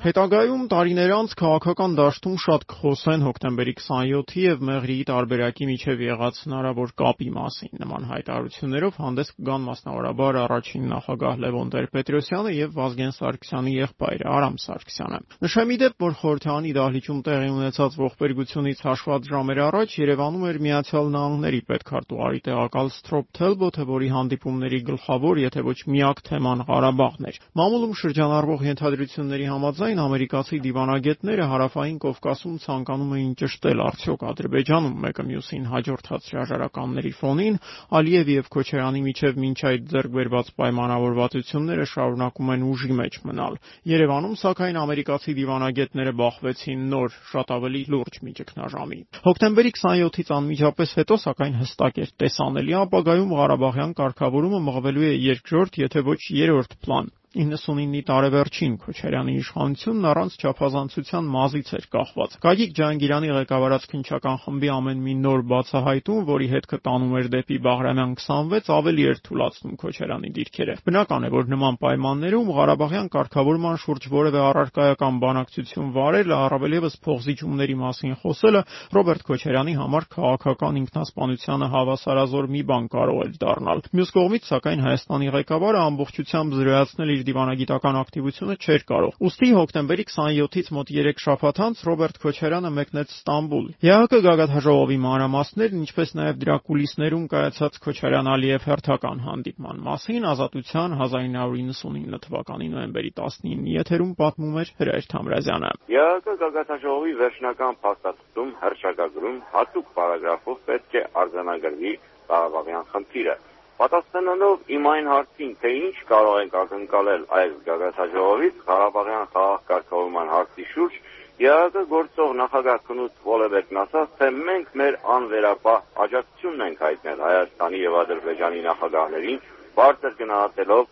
Հետագայում 0.00 0.62
տարիներ 0.72 1.10
անց 1.12 1.32
քաղաքական 1.36 1.94
դաշտում 1.98 2.36
շատ 2.40 2.62
կխոսեն 2.72 3.24
հոկտեմբերի 3.26 3.72
27-ի 3.76 4.44
եւ 4.46 4.62
Մեղրիի 4.64 5.02
տարբերակի 5.10 5.66
միջև 5.68 6.04
եղած 6.06 6.38
հնարավոր 6.46 6.94
կապի 7.00 7.28
մասին։ 7.34 7.72
Նման 7.82 8.06
հայտարարություններով 8.08 8.96
հանդես 8.96 9.32
կգան 9.36 9.66
մասնավորաբար 9.68 10.38
առաջին 10.40 10.86
նախագահ 10.92 11.34
Լևոն 11.44 11.72
Տեր-Պետրոսյանը 11.76 12.54
եւ 12.56 12.72
Վազգեն 12.80 13.12
Սարգսյանի 13.20 13.74
եղբայրը 13.76 14.30
Արամ 14.40 14.56
Սարգսյանը։ 14.64 15.20
Նշեմ 15.44 15.74
իդեպ, 15.76 15.94
որ 16.00 16.16
Խորհրդանի 16.20 16.72
դահլիճում 16.80 17.20
տեղի 17.28 17.52
ունեցած 17.60 18.00
ողբերգությունից 18.00 18.82
հաշված 18.88 19.30
ժամեր 19.36 19.62
առաջ 19.68 19.98
Երևանում 20.00 20.48
էր 20.48 20.60
Միացյալ 20.64 21.12
Նահանգների 21.20 21.60
պետքարտուղարի 21.68 22.40
տեղակալ 22.48 22.90
Սթրոփ 22.96 23.30
Թելբոթը, 23.36 23.84
որի 23.90 24.08
հանդիպումների 24.16 24.80
գլխավոր, 24.90 25.44
եթե 25.44 25.60
ոչ 25.68 25.78
միակ 25.90 26.24
թեման 26.30 26.64
Ղարաբաղն 26.70 27.30
էր։ 27.30 27.40
Մամուլում 27.60 27.94
շրջանառվող 28.00 28.64
ենթադրությունների 28.70 29.46
համաձայն 29.50 29.89
Սակայն 29.90 30.06
ամերիկացի 30.06 30.58
դիվանագետները 30.62 31.46
հարավային 31.50 31.96
Կովկասում 32.02 32.58
ցանկանում 32.62 33.14
էին 33.16 33.32
ճշտել 33.40 33.80
արդյոք 33.84 34.20
Ադրբեջանում 34.30 35.00
մեկը 35.04 35.24
մյուսին 35.30 35.64
հաջորդած 35.70 36.28
հրաժարականների 36.30 37.12
ֆոնին 37.18 37.58
Ալիևի 37.98 38.36
եւ 38.38 38.50
Քոչարյանի 38.54 39.02
միջև 39.08 39.40
մինչ 39.42 39.58
այդ 39.70 39.90
ձեռք 39.90 40.14
բերված 40.14 40.52
պայմանավորվածությունները 40.62 41.88
շարունակում 41.90 42.54
են 42.54 42.64
ուժի 42.70 42.94
մեջ 43.02 43.18
մնալ։ 43.26 43.58
Երևանում 43.90 44.38
սակայն 44.46 44.80
ամերիկացի 44.86 45.34
դիվանագետները 45.42 46.14
բախվեցին 46.22 46.86
նոր, 46.94 47.20
շատ 47.34 47.54
ավելի 47.58 47.82
լուրջ 47.90 48.22
միջկնաժամի։ 48.30 49.00
Հոկտեմբերի 49.26 49.74
27-ից 49.74 50.34
անմիջապես 50.38 50.98
հետո 51.02 51.18
սակայն 51.26 51.62
հստակ 51.66 52.02
էր 52.06 52.14
տեսանելի 52.22 52.78
ապագայում 52.86 53.38
Ղարաբաղյան 53.42 53.96
կարգավորումը 54.04 54.66
մղվելու 54.70 55.08
է 55.10 55.14
երկրորդ, 55.34 55.80
եթե 55.90 56.06
ոչ 56.14 56.20
երրորդ 56.44 56.78
պլան 56.84 57.16
99-ի 57.30 58.00
տարեվերջին 58.08 58.72
Քոչարյանի 58.82 59.32
իշխանությունն 59.38 60.06
առանց 60.10 60.32
չափազանցության 60.40 61.26
մազից 61.30 61.68
էր 61.78 61.84
կախված։ 61.94 62.32
Գագիկ 62.42 62.72
Ջահանգիրյանի 62.74 63.28
ղեկավարած 63.36 63.84
քննչական 63.92 64.40
խմբի 64.42 64.70
ամեն 64.74 65.04
մի 65.04 65.14
նոր 65.20 65.44
բացահայտում, 65.52 66.24
որի 66.26 66.48
հետքը 66.50 66.78
տանում 66.90 67.14
էր 67.20 67.28
դեպի 67.30 67.58
Բաղրամյան 67.70 68.14
26, 68.18 68.72
ավելի 68.74 69.04
էր 69.10 69.20
թուլացնում 69.30 69.76
Քոչարյանի 69.78 70.30
դիրքերը։ 70.40 70.74
Բնական 70.90 71.22
է, 71.22 71.30
որ 71.30 71.44
նման 71.54 71.78
պայմաններում 71.86 72.50
Ղարաբաղյան 72.58 73.10
կարգավորման 73.14 73.78
շուրջ 73.86 74.10
որևէ 74.10 74.42
առարկայական 74.50 75.22
բանակցություն 75.22 75.94
վարելը, 75.94 76.34
առավել 76.50 76.76
եւս 76.80 76.98
փողզիջումների 77.06 77.78
մասին 77.78 78.18
խոսելը 78.26 78.64
Ռոբերտ 78.90 79.24
Քոչարյանի 79.30 79.74
համար 79.78 80.08
քաղաքական 80.18 80.82
ինքնասպանությանը 80.82 81.70
հավասարազոր 81.78 82.50
մի 82.50 82.62
բան 82.70 82.90
կարող 82.90 83.22
էր 83.30 83.32
դառնալ։ 83.44 83.82
Մյուս 84.00 84.14
կողմից, 84.18 84.50
սակայն 84.50 84.84
Հայաստանի 84.90 85.30
ղեկավարը 85.36 85.80
ամբողջությամբ 85.90 86.56
զրոյացնել 86.60 87.10
իր 87.20 87.26
դիվանագիտական 87.28 87.96
ակտիվությունը 88.00 88.54
չէր 88.64 88.84
կարող։ 88.90 89.16
Ոստի 89.20 89.48
հոկտեմբերի 89.56 90.04
27-ից 90.10 90.68
մոտ 90.76 90.92
3 90.96 91.22
շաբաթ 91.24 91.60
անց 91.66 91.82
Ռոբերտ 91.88 92.16
Քոչարյանը 92.24 92.70
մեկնեց 92.80 93.12
Ստամբուլ։ 93.20 93.66
ԵԱՀԿ 93.84 94.20
գագաթաժողովի 94.26 94.98
մանրամասներն, 95.04 95.82
ինչպես 95.84 96.14
նաև 96.20 96.40
դրա 96.40 96.56
կուլիսներում 96.70 97.24
կայացած 97.34 97.78
Քոչարյան-Ալիև 97.84 98.66
հերթական 98.70 99.22
հանդիպման 99.26 99.82
մասին 99.90 100.28
Ազատության 100.30 100.96
1999 101.00 102.22
թվականի 102.24 102.68
նոյեմբերի 102.74 103.12
19-ի 103.20 103.76
եթերում 103.76 104.12
պատմում 104.20 104.58
էր 104.64 104.72
Հրայր 104.80 105.10
Թամրազյանը։ 105.12 105.72
ԵԱՀԿ 105.90 106.36
գագաթաժողովի 106.40 107.14
վերջնական 107.20 107.78
փաստաթղթում 107.84 108.50
հրճակագրում 108.64 109.38
հատուկ 109.54 109.94
պարագրաֆով 110.00 110.58
պետք 110.70 110.98
է 111.00 111.06
արձանագրվի 111.24 111.94
Ղարաբաղյան 112.30 112.90
խնդիրը 112.94 113.36
Պատասխանելով 113.80 114.72
իմ 114.76 114.86
այն 114.90 115.06
հարցին, 115.08 115.52
թե 115.60 115.70
ինչ 115.76 115.94
կարող 116.08 116.34
ենք 116.40 116.56
ակնկալել 116.62 117.22
այս 117.40 117.52
գագաթաժողովից 117.68 118.58
Ղարաբաղյան 118.66 119.30
խաղաղ 119.34 119.62
կարգավորման 119.70 120.32
հարցի 120.32 120.66
շուրջ, 120.72 120.98
ԵԱՀԿ 121.40 121.84
գործող 121.92 122.34
նախագահ 122.40 122.82
Քնուտ 122.88 123.22
Վոլեբեկն 123.28 123.80
ասաց, 123.84 124.10
թե 124.18 124.28
մենք 124.50 124.74
մեր 124.80 124.98
անվերապահ 125.16 125.78
աջակցությունն 126.04 126.66
ենք 126.66 126.82
հայտնել 126.86 127.24
Հայաստանի 127.26 127.80
եւ 127.84 127.96
Ադրբեջանի 128.02 128.60
նախագահներին, 128.68 129.40
բարձր 129.80 130.18
գնահատելով 130.20 130.84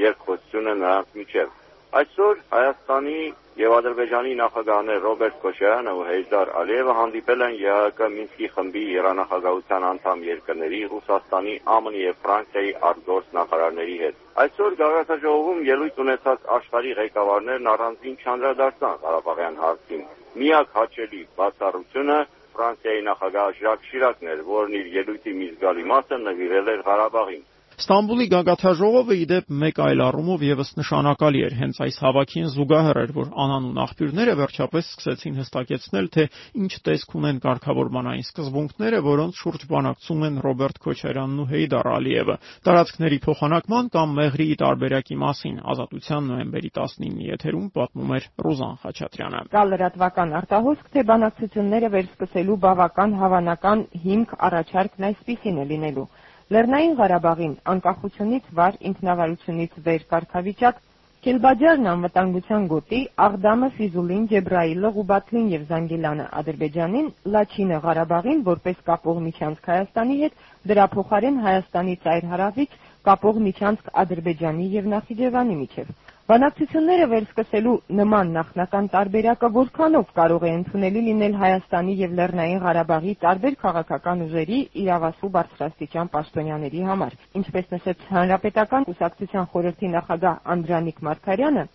երկխոսությունը 0.00 0.74
նրանց 0.80 1.20
միջև։ 1.20 1.52
Այսօր 1.94 2.38
Հայաստանի 2.50 3.18
եւ 3.58 3.72
Ադրբեջանի 3.74 4.30
նախագահներ 4.38 4.96
Ռոբերտ 5.04 5.36
Քոչարյանը 5.42 5.92
ու 5.98 6.06
Հեյդար 6.08 6.48
Ալիևը 6.60 6.96
հանդիպել 7.00 7.44
են 7.46 7.54
ԵԱՀԿ 7.60 8.08
Մինսկի 8.14 8.48
խմբի 8.54 8.82
երանախագահության 8.94 9.86
անդամ 9.90 10.24
երկրների 10.28 10.80
Ռուսաստանի, 10.94 11.54
ԱՄՆ-ի 11.68 12.02
եւ 12.02 12.18
Ֆրանսիայի 12.24 12.74
արտգործ 12.90 13.30
նախարարների 13.38 13.96
հետ։ 14.02 14.18
Այսօր 14.44 14.76
գաղափարաժողովում 14.82 15.62
ելույթ 15.70 16.02
ունեցած 16.06 16.50
աշխարհի 16.58 16.92
ղեկավարներն 16.98 17.72
առանձին 17.74 18.20
չանդրադարձան 18.24 19.00
Ղարաբաղյան 19.06 19.62
հարցին։ 19.62 20.04
Միակ 20.42 20.78
հաճելի 20.82 21.24
բացառությունը 21.38 22.20
Ֆրանսիայի 22.58 23.08
նախագահ 23.14 23.56
Ժակ 23.62 23.90
Շիրակն 23.94 24.34
էր, 24.34 24.46
որն 24.50 24.78
իր 24.82 24.94
ելույթի 24.98 25.38
մի 25.38 25.50
զգալի 25.54 25.90
մասը 25.94 26.24
նվիրել 26.26 26.74
էր 26.74 26.88
Ղարաբաղին։ 26.90 27.50
Ստամբուլի 27.74 28.24
գագաթաժողովը 28.30 29.14
ի 29.18 29.24
դեպ 29.30 29.48
մեկ 29.60 29.78
այլ 29.82 30.02
առումով 30.04 30.42
եւս 30.46 30.68
նշանակալի 30.78 31.40
էր։ 31.46 31.54
Հենց 31.58 31.78
այս 31.84 31.96
հավաքին 32.04 32.50
զուգահեռ 32.54 32.98
էր, 33.02 33.12
որ 33.16 33.30
անանուն 33.44 33.80
աղբյուրները 33.84 34.34
վերջապես 34.40 34.90
սկսեցին 34.94 35.40
հստակեցնել, 35.40 36.06
թե 36.14 36.26
ինչ 36.62 36.72
տեսք 36.86 37.16
ունեն 37.18 37.40
կարգավորման 37.44 38.10
այն 38.14 38.22
սկզբունքները, 38.28 39.00
որոնց 39.08 39.40
շուրջ 39.42 39.66
բանակցում 39.74 40.22
են 40.28 40.38
Ռոբերտ 40.44 40.78
Քոչարյանն 40.84 41.42
ու 41.42 41.48
Հեյդար 41.50 41.90
Ալիևը։ 41.94 42.36
Տարածքների 42.68 43.18
փոխանակման 43.26 43.90
կամ 43.94 44.14
Մեղրիի 44.22 44.56
տարբերակի 44.62 45.18
մասին 45.24 45.56
Ազատության 45.74 46.30
նոյեմբերի 46.30 46.70
19-ի 46.78 47.28
եթերում 47.34 47.66
պատմում 47.74 48.14
էր 48.14 48.28
Ռուզան 48.44 48.78
Խաչատրյանը։ 48.84 49.42
Կա 49.54 49.64
լրատվական 49.74 50.36
արտահոսք, 50.38 50.86
թե 50.94 51.04
բանակցությունները 51.10 51.92
վերսկսելու 51.98 52.60
բավական 52.64 53.18
հավանական 53.24 53.84
հիմք 54.04 54.38
առաջարկն 54.50 55.08
այսպիսին 55.10 55.60
է 55.64 55.68
լինելու 55.74 56.08
Լեռնային 56.52 56.96
Ղարաբաղին 56.98 57.52
անկախությունից 57.72 58.48
վար, 58.56 58.74
ինքնավարությունից 58.90 59.78
վեր 59.86 60.02
կարգավիճակ, 60.10 60.82
Քելբաջարն 61.24 61.86
անվտանգության 61.88 62.64
գոտի, 62.70 62.98
Աղդամը, 63.26 63.68
Ֆիզուլին, 63.78 64.26
Ջեբրայիլը, 64.32 64.90
Ղուբաթլին 64.96 65.46
եւ 65.54 65.62
Զանգիլանը 65.70 66.26
Ադրբեջանին, 66.40 67.08
Լաչինը 67.36 67.78
Ղարաբաղին 67.88 68.42
որպես 68.52 68.82
կապող 68.90 69.24
միջանցք 69.28 69.70
Հայաստանի 69.72 70.20
հետ, 70.24 70.38
դրա 70.72 70.86
փոխարեն 70.98 71.42
Հայաստանի 71.48 71.96
ծայր 72.04 72.30
հարավից 72.34 72.80
կապող 73.08 73.44
միջանցք 73.48 73.92
Ադրբեջանի 74.04 74.72
եւ 74.74 74.90
Նախիջևանի 74.96 75.62
միջև։ 75.64 76.03
Բանակցությունները 76.24 77.06
վերսկսելու 77.08 77.72
նման 77.96 78.30
նախնական 78.34 78.86
տարբերակը 78.92 79.48
որքանով 79.56 80.12
կարող 80.18 80.46
է 80.48 80.52
ընդունելի 80.58 81.02
լինել 81.08 81.34
Հայաստանի 81.42 81.96
եւ 81.98 82.14
Լեռնային 82.20 82.62
Ղարաբաղի 82.62 83.12
տարբեր 83.24 83.58
քաղաքական 83.64 84.22
ուժերի 84.28 84.60
իրավասու 84.84 85.30
բարձրաստիճան 85.34 86.10
պաշտոնյաների 86.14 86.86
համար։ 86.88 87.18
Ինչպես 87.42 87.68
նշեց 87.74 88.08
Հանրապետական 88.14 88.88
կուսակցության 88.88 89.50
խորհրդի 89.52 89.92
նախագահ 89.98 90.40
Անդրանիկ 90.56 91.04
Մարգարյանը, 91.10 91.68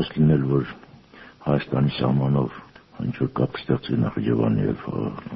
խոսք 0.00 0.18
լինել, 0.22 0.48
որ 0.56 0.74
Հայաստանի 1.50 1.96
սահմանով 2.00 2.58
ինչ 3.00 3.14
որ 3.20 3.30
կապ 3.36 3.54
ստեղծի 3.60 3.96
Նախիջևանի 4.00 4.64
եւ 4.64 4.82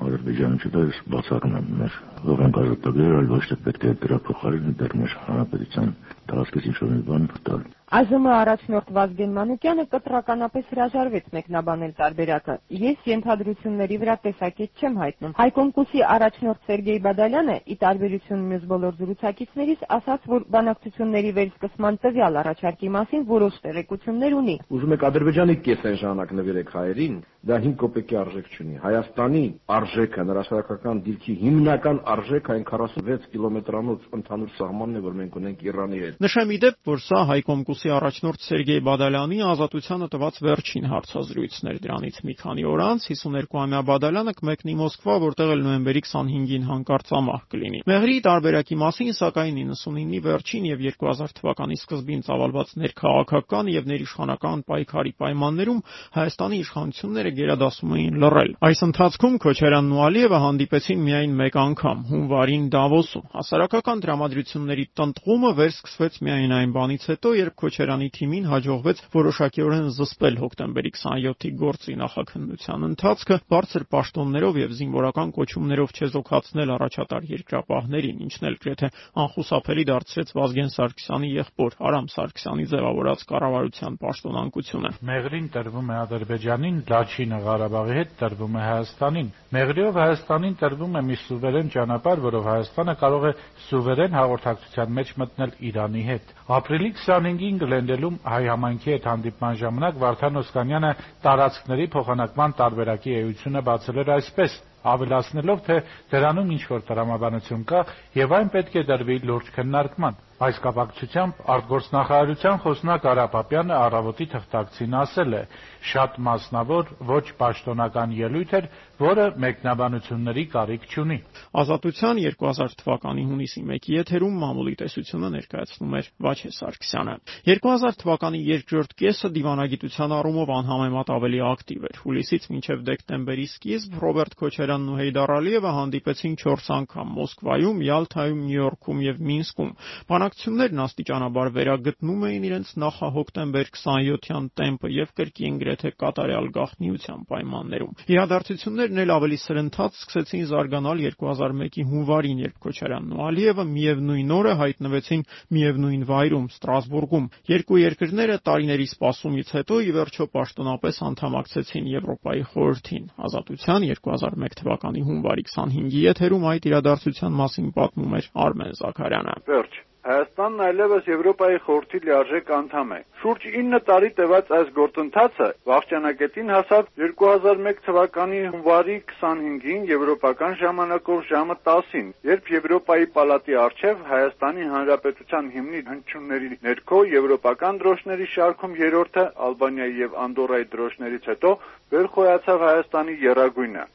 Ադրբեջանի 0.04 0.58
չդես 0.64 0.98
բացառում 1.14 1.54
են 1.60 1.70
մեր 1.80 1.94
ողենք 2.28 2.58
ազատագրել, 2.64 3.14
այլ 3.20 3.30
ոչ 3.34 3.44
թե 3.50 3.56
պետք 3.68 3.86
է 3.88 3.94
դրա 4.04 4.18
փոխարեն 4.26 4.76
դեռ 4.80 4.96
մեր 5.00 5.14
հանրապետության 5.28 5.94
տարածքից 6.32 6.68
ինչ 6.70 6.76
որ 6.82 6.92
մի 6.94 7.00
բան 7.08 7.26
տալ։ 7.48 7.64
ԱԺՄ 7.94 8.26
առաջնորդ 8.34 8.88
Վազգեն 8.96 9.34
Մանուկյանը 9.38 9.82
կտրականապես 9.92 10.64
հրաժարվեց 10.72 11.26
մեկնաբանել 11.34 11.92
տարբերակը։ 11.98 12.54
Ես 12.84 13.04
ենթադրությունների 13.06 13.98
վրա 14.02 14.16
տեսակետ 14.24 14.82
չեմ 14.82 14.94
հայտնում։ 15.02 15.34
Հայկոմկուսի 15.38 16.00
առաջնորդ 16.14 16.60
Սերգեյ 16.66 16.98
Բադալյանը, 17.04 17.56
ի 17.70 17.74
տարբերություն 17.84 18.42
մյուս 18.50 18.64
բոլոր 18.74 18.98
զրուցակիցներից, 18.98 19.84
ասաց, 19.94 20.26
որ 20.34 20.40
բանակցությունների 20.54 21.30
վերսկսման 21.38 21.94
տվյալ 22.02 22.34
առաջարկի 22.42 22.90
մասին 22.98 23.22
որոշ 23.30 23.54
տեղեկություններ 23.62 24.36
ունի։ 24.42 24.56
Ուզում 24.74 24.94
եք 24.98 25.06
Ադրբեջանի 25.14 25.56
կեսեն 25.62 25.96
ժամանակ 26.02 26.34
նվիրեք 26.34 26.74
հայերին, 26.74 27.14
դա 27.44 27.56
5 27.62 27.78
կոպեկի 27.84 28.18
արժեք 28.24 28.46
չունի։ 28.54 28.76
Հայաստանի 28.84 29.44
արժեքը, 29.78 30.22
նրա 30.24 30.42
շարքական 30.48 31.02
դիրքի 31.04 31.34
հիմնական 31.44 31.98
արժեքը 32.14 32.54
այն 32.54 32.64
46 32.70 33.26
կիլոմետրանոց 33.34 34.06
ընդհանուր 34.18 34.54
սահմանն 34.58 34.96
է, 34.96 35.02
որ 35.04 35.18
մենք 35.20 35.36
ունենք 35.44 35.64
Իրանի 35.68 35.98
հետ։ 36.04 36.24
Նշեմ 36.24 36.54
իդեպ, 36.56 36.78
որ 36.88 37.02
սա 37.04 37.20
Հայկոմկուսի 37.34 37.83
առաջնորդ 37.94 38.44
Սերգեյ 38.44 38.80
Բադալյանի 38.86 39.38
ազատությանը 39.44 40.06
տված 40.14 40.38
վերջին 40.44 40.86
հարցազրույցն 40.90 41.70
էր 41.70 41.78
դրանից 41.84 42.16
մի 42.24 42.34
քանի 42.40 42.64
օր 42.70 42.82
անց 42.84 43.06
52-ամյա 43.10 43.80
Բադալյանը 43.90 44.34
կմեկնի 44.38 44.74
Մոսկվա, 44.80 45.16
որտեղ 45.24 45.52
էլ 45.54 45.64
նոյեմբերի 45.64 46.02
25-ին 46.04 46.64
հանկարծ 46.70 47.12
ամահ 47.18 47.42
կլինի։ 47.54 47.80
Մեղրի 47.90 48.16
տարբերակի 48.24 48.78
մասին 48.84 49.12
սակայն 49.18 49.60
99-ի 49.74 50.20
վերջին 50.24 50.68
եւ 50.70 50.84
2000 50.84 51.34
թվականի 51.38 51.78
սկզբին 51.84 52.24
ծավալված 52.24 52.74
ներքաղաքական 52.84 53.70
եւ 53.74 53.88
ներիշխանական 53.92 54.64
պայքարի 54.68 55.12
պայմաններում 55.24 55.80
Հայաստանի 56.14 56.58
իշխանությունները 56.64 57.34
գերադասում 57.38 57.94
էին 57.94 58.18
լռել։ 58.24 58.52
Այս 58.64 58.80
ընթացքում 58.88 59.38
Քոչարյանն 59.44 59.94
ու 59.94 60.02
Ալիևը 60.04 60.38
հանդիպեցին 60.44 61.04
միայն 61.04 61.34
մեկ 61.40 61.58
անգամ՝ 61.64 61.98
հունվարին 62.14 62.64
Դավոսում։ 62.74 63.26
Հասարակական 63.34 64.02
դրամատրությունների 64.04 64.84
տնտղումը 65.00 65.50
վերսկսվեց 65.58 66.18
միայն 66.24 66.54
այն 66.54 66.74
բանից 66.74 67.06
հետո, 67.14 67.34
երբ 67.44 67.54
Քոչարյանի 67.64 68.08
թիմին 68.12 68.46
հաջողվեց 68.50 68.98
որոշակիորեն 69.14 69.86
զսպել 69.96 70.34
հոկտեմբերի 70.44 70.90
27-ի 70.94 71.50
գործի 71.60 71.94
նախաքննության 72.00 72.84
ընթացքը, 72.88 73.36
բարձր 73.54 73.84
պաշտոններով 73.94 74.58
եւ 74.60 74.74
զինվորական 74.78 75.32
կոչումներով 75.38 75.94
չեզոքացնել 75.94 76.72
առաջատար 76.74 77.28
երկրապահներին, 77.34 78.20
ինչն 78.24 78.48
էլ 78.50 78.58
գրեթե 78.64 78.90
անխուսափելի 79.24 79.84
դարձրեց 79.90 80.34
Վազգեն 80.34 80.70
Սարգսյանի 80.74 81.30
եղբոր 81.34 81.76
Արամ 81.88 82.06
Սարգսյանի 82.14 82.66
ձևավորած 82.74 83.24
կառավարության 83.32 83.98
պաշտոնանկությունը։ 84.04 84.92
Մեղրին 85.08 85.48
տրվում 85.54 85.88
է 85.88 85.96
Ադրբեջանին, 86.04 86.76
Լաչինը 86.94 87.40
Ղարաբաղի 87.48 87.98
հետ 87.98 88.14
տրվում 88.20 88.54
է 88.54 88.64
Հայաստանին։ 88.64 89.28
Մեղրիով 89.54 89.98
Հայաստանին 90.04 90.54
տրվում 90.64 90.94
է 90.94 91.02
մի 91.08 91.18
սուվերեն 91.24 91.68
ճանապարհ, 91.74 92.24
որով 92.24 92.48
Հայաստանը 92.50 92.94
կարող 93.04 93.24
է 93.24 93.32
սուվերեն 93.64 94.16
հաղորդակցության 94.18 94.94
մեջ 94.98 95.12
մտնել 95.24 95.52
Իրանի 95.70 96.02
հետ։ 96.08 96.32
Ապրիլի 96.54 96.90
25-ին 97.04 97.53
Գլենդելում 97.62 98.18
հայ 98.34 98.42
համայնքի 98.50 98.90
հետ 98.94 99.08
հանդիպման 99.10 99.58
ժամանակ 99.62 99.98
Վարդան 100.04 100.40
Օսկանյանը 100.42 100.92
տարածքների 101.24 101.86
փոխանակման 101.94 102.54
տարբերակի 102.60 103.16
էությունը 103.22 103.62
բացել 103.70 104.00
էր 104.04 104.12
այսպես 104.18 104.56
ավելացնելով, 104.84 105.60
թե 105.66 105.76
դրանում 106.12 106.50
ինչ 106.54 106.62
որ 106.70 106.82
տրամաբանություն 106.88 107.62
կա 107.70 107.80
եւ 108.20 108.34
այն 108.38 108.50
պետք 108.54 108.74
է 108.76 108.82
դրվի 108.90 109.16
լուրջ 109.30 109.46
քննարկման։ 109.56 110.18
Այս 110.44 110.56
կապակցությամբ 110.64 111.40
արտգործնախարարության 111.54 112.58
խոսնակ 112.64 113.04
Արա 113.14 113.24
Պապյանը 113.34 113.74
առավոտի 113.80 114.26
թղթակցին 114.34 114.96
ասել 115.00 115.36
է. 115.38 115.42
Շատ 115.84 116.18
մասնավոր, 116.26 116.90
ոչ 117.08 117.24
պաշտոնական 117.38 118.14
ելույթ 118.18 118.54
էր, 118.58 118.66
որը 119.04 119.26
մեկնաբանությունների 119.44 120.44
կարիք 120.54 120.84
չունի։ 120.90 121.18
Ազատության 121.62 122.20
2000 122.24 122.76
թվականի 122.82 123.24
հունիսի 123.30 123.62
1-ի 123.64 123.94
եթերում 123.94 124.36
մամուլի 124.42 124.74
տեսությունը 124.82 125.30
ներկայացնում 125.34 125.96
էր 125.98 126.10
Վաչե 126.24 126.50
Սարգսյանը։ 126.58 127.16
2000 127.54 127.98
թվականի 128.04 128.40
երկրորդ 128.50 128.94
կեսը 129.04 129.32
դիվանագիտության 129.38 130.14
առումով 130.18 130.54
անհամեմատ 130.58 131.14
ավելի 131.14 131.40
ակտիվ 131.54 131.88
էր։ 131.90 132.00
Հուլիսից 132.04 132.48
մինչև 132.54 132.84
դեկտեմբերի 132.90 133.46
սկիզբ 133.54 133.98
Ռոբերտ 134.04 134.38
Քոչարյանն 134.44 134.92
ու 134.94 134.98
Հեյդար 135.04 135.34
Ալիևը 135.34 135.74
հանդիպեցին 135.78 136.36
4 136.44 136.70
անգամ 136.74 137.14
Մոսկվայում, 137.14 137.82
Յալթայում, 137.84 138.42
Նյու 138.44 138.64
Յորքում 138.64 139.00
եւ 139.04 139.18
Մինսկում։ 139.28 139.70
Բանակցություններն 140.08 140.82
աստիճանաբար 140.84 141.50
վերագտնում 141.56 142.22
էին 142.28 142.46
իրենց 142.48 142.70
նախահոկտեմբեր 142.84 143.70
27-յան 143.74 144.46
տեմպը 144.60 144.90
եւ 144.94 145.12
կրկին 145.20 145.58
գրեթե 145.74 145.90
կատարյալ 145.98 146.46
գաղտնիության 146.54 147.22
պայմաններում։ 147.30 147.94
Իրադարձություններն 148.14 149.00
էլ 149.04 149.12
ավելի 149.14 149.38
սրընթաց 149.42 149.96
սկսեցին 150.00 150.44
զարգանալ 150.50 151.00
2001-ի 151.04 151.84
հունվարին, 151.90 152.42
երբ 152.44 152.58
Քոչարյանն 152.64 153.14
ու 153.14 153.24
Ալիևը 153.24 153.64
միևնույն 153.74 154.34
օրը 154.38 154.54
հայտնվեցին 154.62 155.24
միևնույն 155.54 156.04
վայրում 156.10 156.46
Ստրասբուրգում։ 156.54 157.26
Երկու 157.54 157.80
երկրները 157.84 158.36
տարիների 158.48 158.86
սպասումից 158.94 159.54
հետո 159.58 159.80
ի 159.84 159.90
վերջո 159.98 160.28
պաշտոնապես 160.34 161.00
անդամակցեցին 161.10 161.90
Եվրոպայի 161.94 162.44
խորհրդին։ 162.54 163.08
Ազատության 163.28 163.88
2001 163.90 164.60
թվականի 164.62 165.02
հունվարի 165.10 165.48
25-ի 165.50 166.04
եթերում 166.04 166.46
այդ 166.54 166.70
իրադարձության 166.70 167.36
մասին 167.42 167.74
պատմում 167.80 168.16
էր 168.20 168.30
Արմեն 168.44 168.78
Զաքարյանը։ 168.84 169.36
Վերջ 169.50 169.82
Հայաստանն 170.04 170.58
այլևս 170.60 171.06
Եվրոպայի 171.08 171.58
խորհրդի 171.66 171.98
լիարժեք 172.06 172.50
անդամ 172.54 172.90
է։ 172.92 172.98
Շուրջ 173.20 173.44
9 173.52 173.78
տարի 173.86 174.10
տևած 174.18 174.50
այս 174.56 174.72
գործընթացը 174.78 175.46
վաղճանակետին 175.70 176.50
հասավ 176.54 176.90
2001 177.02 177.80
թվականի 177.86 178.40
հունվարի 178.48 178.96
25-ին 179.14 179.86
եվրոպական 179.92 180.58
ժամանակով 180.60 181.24
ժամը 181.30 181.56
10-ին, 181.70 182.10
երբ 182.32 182.52
Եվրոպայի 182.56 183.08
պալատի 183.16 183.56
առջև 183.64 184.02
Հայաստանի 184.12 184.68
Հանրապետության 184.74 185.48
հիմնի 185.56 185.80
հնչյունների 185.88 186.50
ներքո 186.68 186.98
եվրոպական 187.14 187.80
դրոշների 187.84 188.28
շարքում 188.34 188.76
երրորդը 188.84 189.24
Ալբանիայի 189.48 189.96
եւ 190.04 190.20
Անդորայի 190.26 190.68
դրոշներից 190.76 191.32
հետո 191.32 191.54
վերխոյացավ 191.96 192.68
Հայաստանի 192.68 193.16
եռագույնը։ 193.24 193.88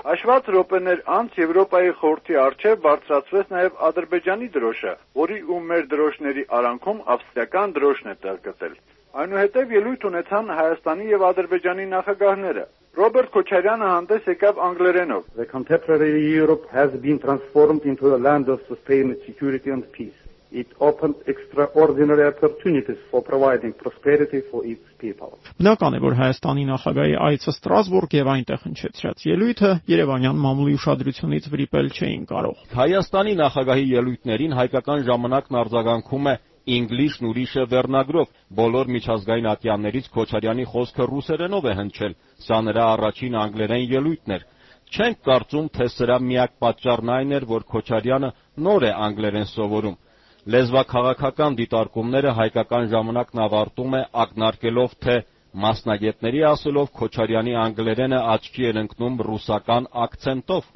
Հաշված 0.00 0.46
րոպեներ 0.54 1.00
անց 1.12 1.34
Եվրոպայի 1.36 1.90
խորհրդի 2.00 2.36
առջև 2.42 2.78
բարձրացվեց 2.84 3.50
նաև 3.52 3.74
Ադրբեջանի 3.88 4.46
դրոշը, 4.54 4.92
որի 5.20 5.36
ու 5.52 5.58
մեր 5.70 5.82
դրոշների 5.90 6.44
արանքում 6.58 7.02
ավստրիական 7.14 7.74
դրոշն 7.76 8.08
է 8.12 8.14
տեղ 8.22 8.38
գտել։ 8.46 8.78
Այնուհետև 9.24 9.74
ելույթ 9.76 10.06
ունեցան 10.10 10.48
Հայաստանի 10.60 11.10
եւ 11.10 11.26
Ադրբեջանի 11.28 11.86
նախագահները։ 11.92 12.64
Ռոբերտ 13.00 13.30
Քոչարյանը 13.36 13.90
հանդես 13.92 14.32
եկավ 14.32 14.64
անգլերենով. 14.70 15.22
The 15.36 15.48
contemporary 15.52 16.24
Europe 16.32 16.66
has 16.72 16.96
been 17.04 17.20
transformed 17.20 17.84
into 17.84 18.14
a 18.14 18.18
land 18.18 18.48
of 18.48 18.64
sustained 18.72 19.20
security 19.28 19.68
and 19.70 19.84
peace. 19.92 20.16
It 20.52 20.66
opened 20.80 21.14
extraordinary 21.26 22.26
opportunities 22.26 22.98
for 23.10 23.22
providing 23.22 23.72
prosperity 23.72 24.42
for 24.50 24.66
its 24.66 24.82
people. 24.98 25.38
Բնական 25.60 25.94
է, 25.94 26.00
որ 26.02 26.16
Հայաստանի 26.18 26.64
նախագահի 26.70 27.14
այցը 27.26 27.54
Ստրասբուրգ 27.54 28.16
եւ 28.18 28.30
այնտեղ 28.34 28.64
հնչեցրած 28.66 29.22
ելույթը 29.30 29.70
Երևանյան 29.94 30.40
մամուլի 30.46 30.74
ուշադրությունից 30.80 31.46
վրիպել 31.54 31.90
չէին 31.94 32.24
կարող։ 32.34 32.64
Հայաստանի 32.80 33.34
նախագահի 33.42 33.86
ելույթներին 33.94 34.56
հայկական 34.58 35.06
ժամանակն 35.10 35.60
արձագանքում 35.62 36.30
է 36.30 36.34
English-ն 36.80 37.30
ուրիշը 37.30 37.62
վերնագրով 37.70 38.34
բոլոր 38.58 38.90
միջազգային 38.94 39.48
ատյաններից 39.54 40.10
Քոչարյանի 40.18 40.66
խոսքը 40.74 41.06
ռուսերենով 41.14 41.70
է 41.70 41.74
հնչել։ 41.78 42.12
Սա 42.46 42.58
նրա 42.66 42.84
առաջին 42.98 43.38
անգլերեն 43.46 43.86
ելույթն 43.94 44.34
էր։ 44.36 44.44
Չենք 44.90 45.18
կարծում, 45.30 45.66
թե 45.78 45.86
սրա 45.94 46.16
միակ 46.26 46.54
պատճառն 46.62 47.10
այն 47.16 47.34
էր, 47.38 47.44
որ 47.54 47.66
Քոչարյանը 47.70 48.30
նոր 48.66 48.86
է 48.90 48.92
անգլերեն 49.06 49.50
սովորում։ 49.54 49.98
Լեզվաքաղաքական 50.48 51.56
դիտարկումները 51.58 52.30
հայկական 52.36 52.86
ժամանակն 52.92 53.40
ավարտում 53.44 53.96
է 53.98 54.00
ակնարկելով, 54.22 54.94
թե 55.04 55.16
մասնագետների 55.64 56.40
ասելով 56.50 56.88
Քոչարյանի 57.00 57.56
անգլերենը 57.64 58.20
աչքի 58.34 58.64
էր 58.70 58.78
ընկնում 58.82 59.20
ռուսական 59.28 59.88
ակցենտով։ 60.04 60.70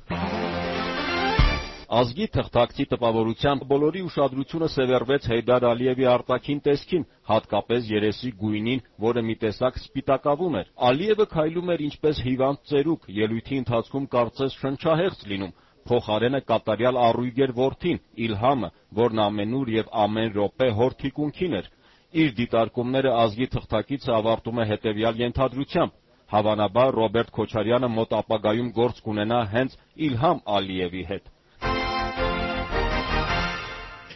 Ազգի 1.94 2.26
թղթակցի 2.34 2.84
տպավորությամբ 2.92 3.66
բոլորի 3.72 4.04
ուշադրությունը 4.10 4.68
սևեռվեց 4.74 5.28
Հեյդար 5.32 5.66
Ալիևի 5.72 6.06
արտաքին 6.12 6.62
տեսքին, 6.68 7.04
հատկապես 7.32 7.90
երեսի 7.94 8.30
գույնին, 8.44 8.84
որը 9.08 9.22
մի 9.28 9.36
տեսակ 9.44 9.78
սպիտակավուն 9.84 10.58
էր։ 10.60 10.72
Ալիևը 10.90 11.26
քայլում 11.34 11.70
էր 11.74 11.84
ինչպես 11.88 12.24
հիվանդ 12.28 12.64
ծերուկ, 12.72 13.06
ելույթի 13.24 13.60
ընթացքում 13.64 14.08
կարծես 14.16 14.58
շնչահեղձ 14.64 15.28
լինում 15.32 15.54
փոխարենը 15.88 16.40
կատարյալ 16.50 16.98
առույգ 17.06 17.40
էր 17.44 17.52
որդին՝ 17.58 17.98
Իլհամը, 18.26 18.70
որն 19.00 19.22
ամենուր 19.24 19.72
եւ 19.74 19.90
ամեն 20.04 20.32
րոպե 20.38 20.68
հոր 20.78 20.96
թիկունքին 21.02 21.58
էր։ 21.60 21.68
Իր 22.24 22.34
դիտարկումները 22.38 23.12
ազգի 23.24 23.48
թղթակիցը 23.54 24.16
ավարտում 24.18 24.60
է 24.64 24.66
հետևյալ 24.72 25.22
ենթադրությամբ. 25.24 25.92
հավանաբար 26.34 26.90
Ռոբերտ 26.98 27.30
Քոչարյանը 27.36 27.88
մոտ 27.94 28.14
ապագայում 28.18 28.70
գործ 28.78 29.00
կունենա 29.06 29.40
հենց 29.54 29.76
Իլհամ 30.08 30.38
Ալիևի 30.58 31.02
հետ։ 31.10 31.33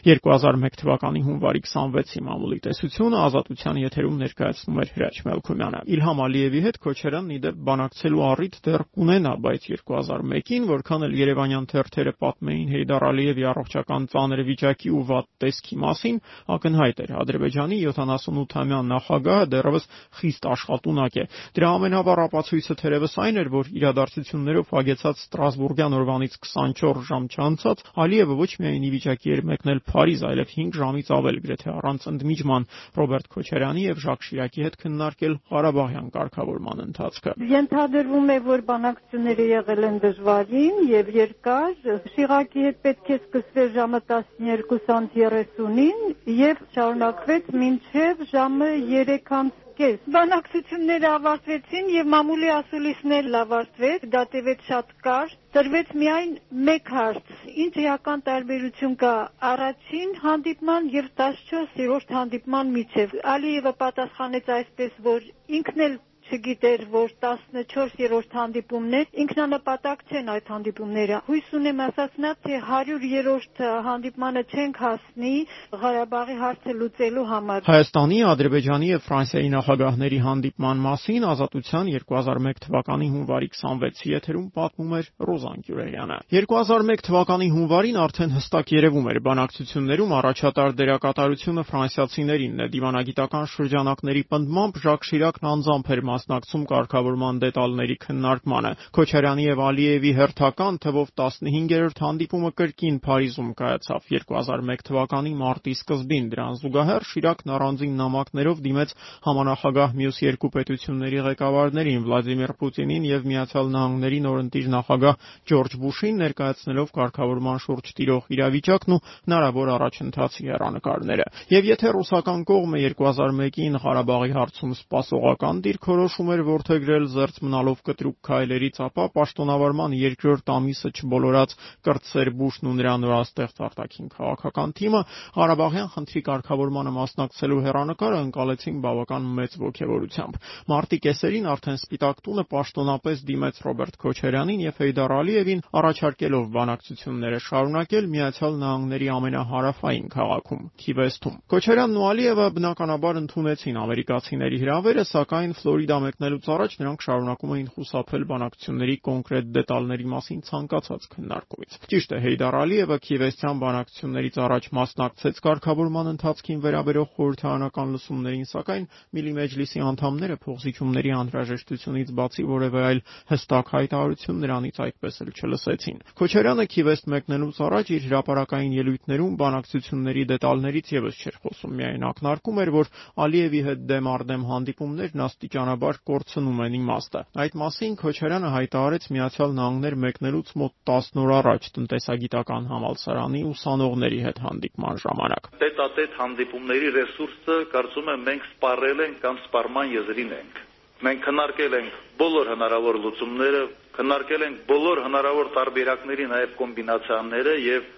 2001 0.09 0.77
թվականի 0.81 1.21
հունվարի 1.27 1.61
26-ի 1.69 2.21
մամուլի 2.25 2.59
տեսությունը 2.65 3.19
ազատության 3.27 3.81
եթերում 3.83 4.21
ներկայացնում 4.23 4.79
էր 4.81 4.93
Հրաչ 4.95 5.17
Մելքումյանը։ 5.27 5.81
Իլհամ 5.99 6.23
Ալիևի 6.25 6.63
հետ 6.65 6.79
Քոչարյանն 6.87 7.35
իդեպ 7.37 7.59
բանակցելու 7.69 8.23
առիթ 8.29 8.57
դեռ 8.69 8.85
կունենա, 8.97 9.33
բայց 9.45 9.67
2001-ին, 9.69 10.69
որքան 10.73 11.05
էլ 11.09 11.17
Երևանյան 11.19 11.69
թերթերը 11.69 12.15
պատմեին 12.25 12.73
Հեյդար 12.73 13.07
Ալիևի 13.09 13.45
առողջական 13.53 14.09
ծանր 14.09 14.43
վիճակի 14.49 14.89
ու 14.97 15.03
վատ 15.13 15.29
տեսքի 15.45 15.77
մասին, 15.85 16.17
ակնհայտ 16.57 17.03
էր. 17.05 17.13
Ադրբեջանի 17.29 17.79
78-ամյա 17.85 18.81
նախագահը 18.89 19.49
դեռևս 19.53 19.89
խիստ 20.19 20.49
աշխատունակ 20.57 21.19
է։ 21.19 21.25
Դրա 21.59 21.69
ամենավառ 21.79 22.25
ապացույցը 22.29 22.79
թերևս 22.79 23.15
այն 23.29 23.41
էր, 23.43 23.53
որ 23.59 23.71
իրադարձություններով 23.79 24.73
հագեցած 24.79 25.23
Ստրասբուրգյան 25.29 25.97
օրվանից 25.99 26.39
24 26.49 27.05
ժամ 27.09 27.29
չանցած 27.29 27.85
Ալիևը 27.99 28.39
ոչ 28.39 28.51
միայն 28.63 28.87
ի 28.89 28.91
վիճակի 28.95 29.35
էր 29.35 29.43
մեկնել 29.49 29.81
Փարիզ, 29.99 30.21
այլև 30.29 30.51
5 30.55 30.77
ժամից 30.79 31.09
ավել 31.11 31.39
գրեթե 31.43 31.71
առանց 31.75 32.05
ընդմիջման 32.09 32.67
Ռոբերտ 32.99 33.25
Քոչարյանի 33.35 33.83
եւ 33.89 33.97
Ժակ 34.05 34.21
Շիրակի 34.27 34.63
հետ 34.67 34.77
քննարկել 34.83 35.35
Ղարաբաղյան 35.51 36.13
կարգավորման 36.15 36.83
ընթացքը։ 36.85 37.35
Ենթադրվում 37.55 38.31
է, 38.31 38.39
որ 38.47 38.63
բանակցությունները 38.71 39.47
եղել 39.51 39.83
են 39.91 39.99
դժվարին 40.07 40.77
եւ 40.93 41.11
երկար։ 41.19 41.73
Շիրակի 42.15 42.67
հետ 42.69 42.79
պետք 42.87 43.07
է 43.11 43.19
սկսվեր 43.19 43.69
ժամը 43.79 44.01
12:30-ին 44.15 45.99
եւ 46.47 46.57
շարունակվեց 46.79 47.45
մինչեւ 47.65 48.15
ժամը 48.39 48.71
3:00 48.95 49.68
կես։ 49.79 49.99
Բանակցությունները 50.15 51.09
ավարտվեցին 51.17 51.91
եւ 51.95 52.09
մամուլի 52.15 52.49
ասուլիսն 52.55 53.13
էլ 53.19 53.37
ավարտվեց, 53.41 54.07
դա 54.15 54.23
տևեց 54.33 54.65
շատ 54.69 54.91
կարճ։ 55.07 55.37
Տրվեց 55.57 55.93
միայն 56.03 56.33
մեկ 56.69 56.91
հարց. 56.97 57.31
ինչ 57.65 57.71
էական 57.85 58.25
տարբերություն 58.31 58.97
կա 59.05 59.13
առաջին 59.53 60.11
հանդիպման 60.25 60.91
եւ 60.97 61.09
14-րդ 61.23 62.13
հանդիպման 62.19 62.75
միջեւ։ 62.79 63.17
Ալիևը 63.37 63.73
պատասխանեց 63.85 64.53
այսպես, 64.59 64.99
որ 65.11 65.31
ինքն 65.61 65.87
էլ 65.89 65.97
չգիտեր, 66.29 66.83
որ 66.93 67.13
14-րդ 67.25 68.35
հանդիպումներ 68.39 69.07
ինքնանպատակ 69.25 70.03
չեն 70.09 70.27
այդ 70.35 70.51
հանդիպումները։ 70.53 71.21
Հույս 71.29 71.49
ունեմ 71.59 71.79
ասած 71.89 72.19
նա, 72.25 72.33
թե 72.45 72.59
100-րդ 72.69 73.63
հանդիպմանը 73.89 74.43
չենք 74.49 74.81
հասնի 74.85 75.35
Ղարաբաղի 75.83 76.37
հարցը 76.43 76.75
լուծելու 76.79 77.27
համար։ 77.33 77.65
Հայաստանի, 77.69 78.19
Ադրբեջանի 78.33 78.91
եւ 78.93 79.03
Ֆրանսիայի 79.09 79.51
նախագահների 79.57 80.19
հանդիպման 80.29 80.83
մասին 80.89 81.27
Ազատության 81.33 81.91
2001 81.97 82.63
թվականի 82.69 83.09
հունվարի 83.15 83.49
26-ի 83.59 84.13
եթերում 84.13 84.47
պատմում 84.59 84.93
էր 84.99 85.11
Ռոզան 85.29 85.65
Գյուրերյանը։ 85.69 86.19
2001 86.35 87.05
թվականի 87.09 87.49
հունվարին 87.57 87.99
արդեն 88.05 88.35
հստակ 88.39 88.73
երևում 88.79 89.09
էր 89.13 89.21
բանակցություններում 89.29 90.15
առաջատար 90.19 90.77
դերակատարությունը 90.79 91.65
ֆրանսիացիներինն 91.69 92.63
է։ 92.65 92.69
Դիվանագիտական 92.75 93.49
շրջանակների 93.55 94.23
պնդմամբ 94.33 94.81
Ժակ 94.85 95.09
Շիրակն 95.09 95.49
անձամբ 95.49 95.93
էր 95.95 96.03
մասնակցում 96.19 96.63
կարգավորման 96.69 97.39
դետալների 97.43 97.97
քննարկմանը։ 98.03 98.71
Քոչարյանի 98.97 99.45
եւ 99.47 99.61
Ալիևի 99.69 100.11
հերթական 100.19 100.79
թվով 100.83 101.13
15-րդ 101.21 102.01
հանդիպումը 102.05 102.51
կրկին 102.59 102.97
Փարիզում 103.07 103.51
կայացավ 103.59 104.09
2001 104.11 104.83
թվականի 104.89 105.33
մարտի 105.39 105.75
սկզբին։ 105.79 106.27
Դրան 106.33 106.59
զուգահեռ 106.59 107.07
Շիրակն 107.09 107.53
առանձին 107.59 107.95
նամակներով 108.03 108.63
դիմեց 108.67 108.95
համանախագահ 109.29 109.95
մյուս 109.99 110.19
երկու 110.27 110.51
պետությունների 110.59 111.23
ղեկավարներին 111.29 112.03
Վլադիմիր 112.09 112.53
Պուտինին 112.59 113.09
եւ 113.09 113.29
Միացյալ 113.29 113.73
Նահանգների 113.79 114.21
նորընտիր 114.27 114.69
նախագահ 114.75 115.15
Ջորջ 115.49 115.79
Բուշին 115.79 116.21
ներկայացնելով 116.25 116.93
կարգավորման 116.99 117.63
շուրջ 117.69 117.93
տիրող 117.99 118.29
իրավիճակն 118.39 118.97
ու 118.99 119.03
հնարավոր 119.29 119.73
առաջընթացի 119.79 120.49
հերանեկարները։ 120.49 121.27
Եվ 121.55 121.69
եթե 121.69 121.93
ռուսական 121.99 122.45
կողմը 122.49 122.83
2001-ին 122.89 123.79
Ղարաբաղի 123.85 124.33
հարցում 124.39 124.73
սպասողական 124.79 125.61
դիրքորոշ 125.69 126.08
որոշում 126.09 126.31
էր 126.33 126.41
որդեգրել 126.49 127.07
զերծ 127.13 127.39
մնալով 127.45 127.81
կտրուկ 127.85 128.17
քայլերից, 128.25 128.77
ապա 128.81 129.05
պաշտոնավարման 129.13 129.95
երկրորդ 129.99 130.53
ամիսը 130.55 130.91
չբոլորած 130.97 131.51
կրտսեր 131.85 132.31
Բուշն 132.39 132.69
ու 132.69 132.77
նրա 132.79 132.95
նորաստեղծ 133.03 133.61
արտաքին 133.69 134.09
քաղաքական 134.17 134.73
թիմը 134.79 135.03
Ղարաբաղյան 135.37 135.91
խնդրի 135.93 136.23
կարգավորմանը 136.29 136.93
մասնակցելու 136.97 137.61
հերանեկարը 137.69 138.19
ընկալեցին 138.29 138.79
բավական 138.89 139.29
մեծ 139.37 139.53
ողջավորությամբ։ 139.69 140.41
Մարտի 140.73 140.99
կեսերին 141.05 141.49
արդեն 141.53 141.79
Սպիտակ 141.79 142.23
տունը 142.25 142.45
պաշտոնապես 142.49 143.23
դիմեց 143.29 143.61
Ռոբերտ 143.69 144.01
Քոչարյանին 144.09 144.65
եւ 144.65 144.81
Հեյդար 144.89 145.15
Ալիևին 145.19 145.63
առաջարկելով 145.79 146.45
բանակցությունները 146.57 147.39
շարունակել 147.49 148.09
Միացյալ 148.09 148.59
Նահանգների 148.63 149.09
ամենահարավային 149.19 150.09
քաղաքում՝ 150.15 150.63
Քիվեստում։ 150.79 151.39
Քոչարյանն 151.53 151.99
ու 151.99 152.09
Ալիևը 152.09 152.47
բնականաբար 152.59 153.19
ընդունեցին 153.19 153.81
ամերիկացիների 153.83 154.59
հրավերը, 154.63 155.05
սակայն 155.09 155.55
Ֆլորիդա 155.59 155.98
մեկնելուց 156.05 156.49
առաջ 156.55 156.75
նրանք 156.79 157.05
շարունակում 157.05 157.53
էին 157.59 157.69
խուսափել 157.75 158.25
բանակցությունների 158.29 158.97
կոնկրետ 159.09 159.51
դետալների 159.59 160.07
մասին 160.13 160.41
ցանկացած 160.49 161.09
քննարկումից։ 161.15 161.77
Ճիշտ 161.89 162.15
է, 162.15 162.19
Հեյդար 162.29 162.57
Ալիևը 162.59 162.99
Քիևեստյան 163.09 163.61
բանակցություններից 163.63 164.39
առաջ 164.49 164.69
մասնակցեց 164.79 165.41
կարգավորման 165.49 166.11
ընթացքին 166.13 166.63
վերաբերող 166.69 167.09
խորհրդարանական 167.19 167.93
լսումներին, 167.99 168.49
սակայն 168.49 168.85
Միլի 169.19 169.33
Մեջլիսի 169.39 169.83
անդամները 169.89 170.37
փոխզիջումների 170.45 171.13
անհրաժեշտությունից 171.19 172.13
բացի 172.19 172.45
որևէ 172.49 172.81
այլ 172.89 173.01
հստակ 173.33 173.73
հայտարարություն 173.79 174.41
նրանից 174.45 174.81
այդպես 174.89 175.21
էլ 175.25 175.31
չլսեցին։ 175.39 175.99
Քոչարյանը 176.19 176.67
Քիևեստ 176.73 177.09
մեկնելուց 177.15 177.61
առաջ 177.69 177.93
իր 177.99 178.07
հրապարակային 178.09 178.77
ելույթներում 178.79 179.37
բանակցությունների 179.39 180.25
դետալներից 180.33 180.93
եւս 180.99 181.19
չէր 181.19 181.37
խոսում, 181.43 181.73
միայն 181.79 182.07
ակնարկում 182.09 182.61
էր, 182.63 182.71
որ 182.79 182.91
Ալիևի 183.29 183.61
հետ 183.69 183.81
դեմ 183.89 184.09
առ 184.09 184.23
դեմ 184.29 184.43
հանդիպումներն 184.49 185.23
աստիճանաբար 185.29 185.88
բնականաբար 185.89 185.99
կորցնում 186.09 186.59
են 186.65 186.75
իմաստը։ 186.79 187.21
Այդ 187.43 187.55
մասին 187.61 187.95
Քոչարյանը 188.01 188.49
հայտարարեց 188.55 189.05
Միացյալ 189.15 189.53
Նահանգներ 189.59 189.95
մեկնելուց 190.05 190.51
մոտ 190.61 190.73
10 190.91 191.21
օր 191.23 191.33
առաջ 191.39 191.69
տնտեսագիտական 191.79 192.69
համալսարանի 192.73 193.43
ուսանողների 193.49 194.21
հետ 194.27 194.39
հանդիպման 194.45 195.01
ժամանակ։ 195.05 195.49
Տետատետ 195.63 196.17
հանդիպումների 196.19 196.89
ռեսուրսը 196.99 197.57
կարծում 197.73 198.11
եմ 198.13 198.25
մենք 198.29 198.49
սպառել 198.53 199.03
ենք 199.09 199.21
կամ 199.25 199.41
սպառման 199.49 199.93
եզրին 199.97 200.33
ենք։ 200.39 200.63
Մենք 201.09 201.21
քննարկել 201.29 201.75
ենք 201.79 201.99
բոլոր 202.19 202.49
հնարավոր 202.53 202.97
լուծումները, 203.07 203.63
քննարկել 203.99 204.43
ենք 204.49 204.57
բոլոր 204.69 205.03
հնարավոր 205.09 205.51
տարբերակների, 205.57 206.25
նաև 206.33 206.57
կոմբինացիաները 206.59 207.55
եւ 207.65 207.93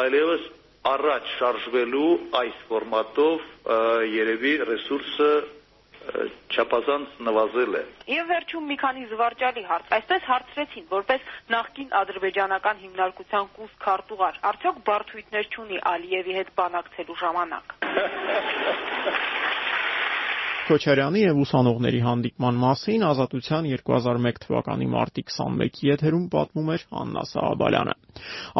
այլևս 0.00 0.48
առաջ 0.90 1.30
շարժվելու 1.38 2.10
այս 2.40 2.60
ֆորմատով 2.70 3.48
երևի 4.10 4.52
ռեսուրսը 4.70 5.30
չափազանց 6.54 7.18
նվազել 7.26 7.76
է։ 7.80 7.82
Եվ 8.14 8.30
վերջում 8.30 8.66
մի 8.70 8.76
քանի 8.82 9.04
զվարճալի 9.10 9.64
հարց։ 9.70 9.92
Այսպես 9.98 10.26
հարցրեցին, 10.30 10.86
որպես 10.94 11.28
նախկին 11.56 11.94
ադրբեջանական 12.00 12.82
հիմնարկության 12.86 13.52
կուս 13.58 13.76
քարտուղար, 13.84 14.40
արդյոք 14.50 14.82
բարթույթներ 14.90 15.52
չունի 15.54 15.84
Ալիևի 15.94 16.40
հետ 16.40 16.54
բանակցելու 16.62 17.20
ժամանակ։ 17.26 17.78
Քոչարյանի 20.70 21.22
եւ 21.24 21.38
ուսանողների 21.42 22.00
հանդիպման 22.06 22.58
մասին 22.60 23.04
Ազատության 23.10 23.66
2001 23.74 24.36
թվականի 24.44 24.86
մարտի 24.94 25.24
21-ի 25.30 25.88
եթերում 25.90 26.26
պատմում 26.34 26.68
էր 26.74 26.84
Աննա 27.00 27.24
Սահաբալյանը։ 27.30 27.94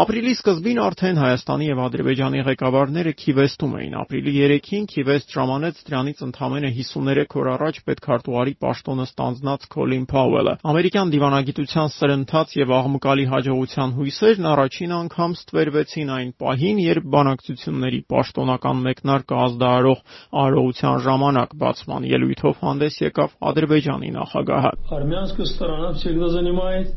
Ապրիլի 0.01 0.33
սկզբին 0.40 0.81
արդեն 0.85 1.20
Հայաստանի 1.20 1.66
եւ 1.70 1.81
Ադրբեջանի 1.85 2.42
ղեկավարները 2.51 3.12
Քիվեստում 3.20 3.73
էին։ 3.81 3.94
Ապրիլի 4.01 4.35
3-ին 4.40 4.87
Քիվեստ 4.90 5.35
ժամանեց 5.37 5.81
դրանից 5.90 6.23
ընդամենը 6.27 6.70
53 6.81 7.37
օր 7.40 7.51
առաջ 7.55 7.81
պետքարտուղարի 7.90 8.55
պաշտոնը 8.64 9.07
ստանձնած 9.11 9.66
Քոլին 9.75 10.05
Փաուելը։ 10.11 10.55
Ամերիկյան 10.70 11.12
դիվանագիտության 11.14 11.92
սրընթաց 12.01 12.55
եւ 12.61 12.75
աղմկալի 12.81 13.27
հաջողության 13.31 13.94
հույսերն 14.01 14.51
առաջին 14.51 14.94
անգամ 15.01 15.37
ստվերվեցին 15.40 16.12
այն 16.16 16.31
պահին, 16.40 16.81
երբ 16.90 17.11
բանակցությունների 17.14 18.01
պաշտոնական 18.11 18.83
մեկնարկը 18.90 19.40
ազդարարող 19.44 20.01
արարողության 20.40 21.01
ժամանակ 21.07 21.55
բացման 21.61 22.00
Երևան 22.00 22.06
ելույթով 22.08 22.60
հանդես 22.63 22.98
եկավ 23.02 23.34
Ադրբեջանի 23.44 24.12
նախագահը։ 24.15 24.70
Армянская 24.96 25.46
сторона 25.46 25.91
всегда 25.94 26.30
занимает 26.30 26.96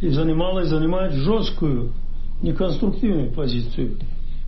и 0.00 0.08
занимала 0.10 0.60
и 0.60 0.66
занимает 0.66 1.12
жесткую, 1.12 1.92
неконструктивную 2.42 3.32
позицию. 3.32 3.98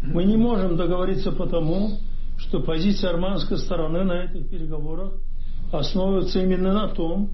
Мы 0.03 0.25
не 0.25 0.37
можем 0.37 0.77
договориться 0.77 1.33
потому, 1.33 1.99
что 2.39 2.61
позиция 2.61 3.11
армянской 3.11 3.59
стороны 3.59 4.05
на 4.05 4.25
этих 4.25 4.49
переговорах 4.49 5.15
основывается 5.73 6.41
именно 6.41 6.73
на 6.73 6.89
том, 6.89 7.31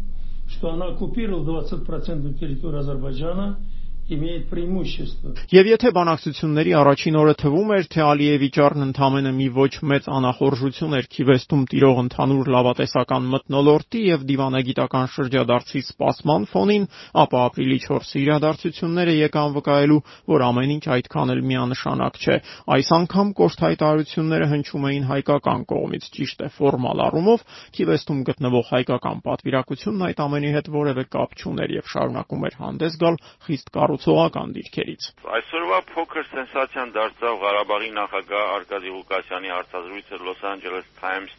что 0.49 0.73
она 0.73 0.87
оккупировала 0.87 1.63
20% 1.63 2.39
территории 2.39 2.79
Азербайджана 2.79 3.59
имеет 4.09 4.51
преимущество. 4.51 5.33
Եվ 5.49 5.69
եթե 5.75 5.91
բանակցությունների 5.97 6.73
առաջին 6.77 7.17
օրը 7.21 7.35
թվում 7.41 7.71
էր, 7.77 7.87
թե 7.95 8.01
Ալիևի 8.05 8.49
ճառն 8.57 8.85
ընդամենը 8.85 9.33
մի 9.39 9.47
ոչ 9.57 9.73
մեծ 9.91 10.09
անախորժություն 10.13 10.97
էր 10.99 11.09
Քիվեստում 11.15 11.63
տիրող 11.73 12.01
ընդհանուր 12.05 12.51
լավատեսական 12.55 13.29
մթնոլորտի 13.33 14.03
եւ 14.05 14.27
դիվանագիտական 14.29 15.09
շրջադարձի 15.15 15.83
սպասման 15.89 16.47
ֆոնին, 16.53 16.85
ապա 17.25 17.39
ապրիլի 17.49 17.79
4-ի 17.85 18.19
իրադարձությունները 18.25 19.15
եկան 19.25 19.55
վկայելու, 19.57 20.01
որ 20.35 20.45
ամեն 20.45 20.75
ինչ 20.75 20.85
այդքան 20.95 21.35
էլ 21.35 21.43
միանշանակ 21.49 22.21
չէ։ 22.25 22.37
Այս 22.75 22.89
անգամ 22.99 23.33
կոշտ 23.41 23.65
հայտարարությունները 23.65 24.51
հնչում 24.53 24.87
էին 24.91 25.09
հայկական 25.15 25.65
կողմից, 25.75 26.05
ճիշտ 26.15 26.45
է, 26.45 26.49
ֆորմալ 26.59 27.05
առումով 27.09 27.45
Քիվեստում 27.75 28.21
գտնվող 28.29 28.65
հայկական 28.75 29.25
պատվիրակությունն 29.25 30.07
այդ 30.09 30.23
ամենի 30.25 30.53
հետ 30.55 30.71
որևէ 30.75 31.05
կապ 31.15 31.37
չուներ 31.41 31.75
եւ 31.79 31.91
շարունակում 31.95 32.45
էր 32.49 32.59
հանդես 32.65 32.99
գալ 33.05 33.19
խիստ 33.45 33.73
կառուցողական 34.00 34.54
դիրքերից։ 34.56 35.06
Այսօրվա 35.38 35.80
փոքր 35.92 36.28
սենսացիան 36.32 36.92
դարձավ 36.96 37.34
Ղարաբաղի 37.44 37.90
նախագահ 37.98 38.46
Արկադի 38.56 38.94
Ղուկասյանի 38.96 39.52
հարցազրույցը 39.54 40.20
Los 40.24 40.44
Angeles 40.52 40.88
Times 41.02 41.34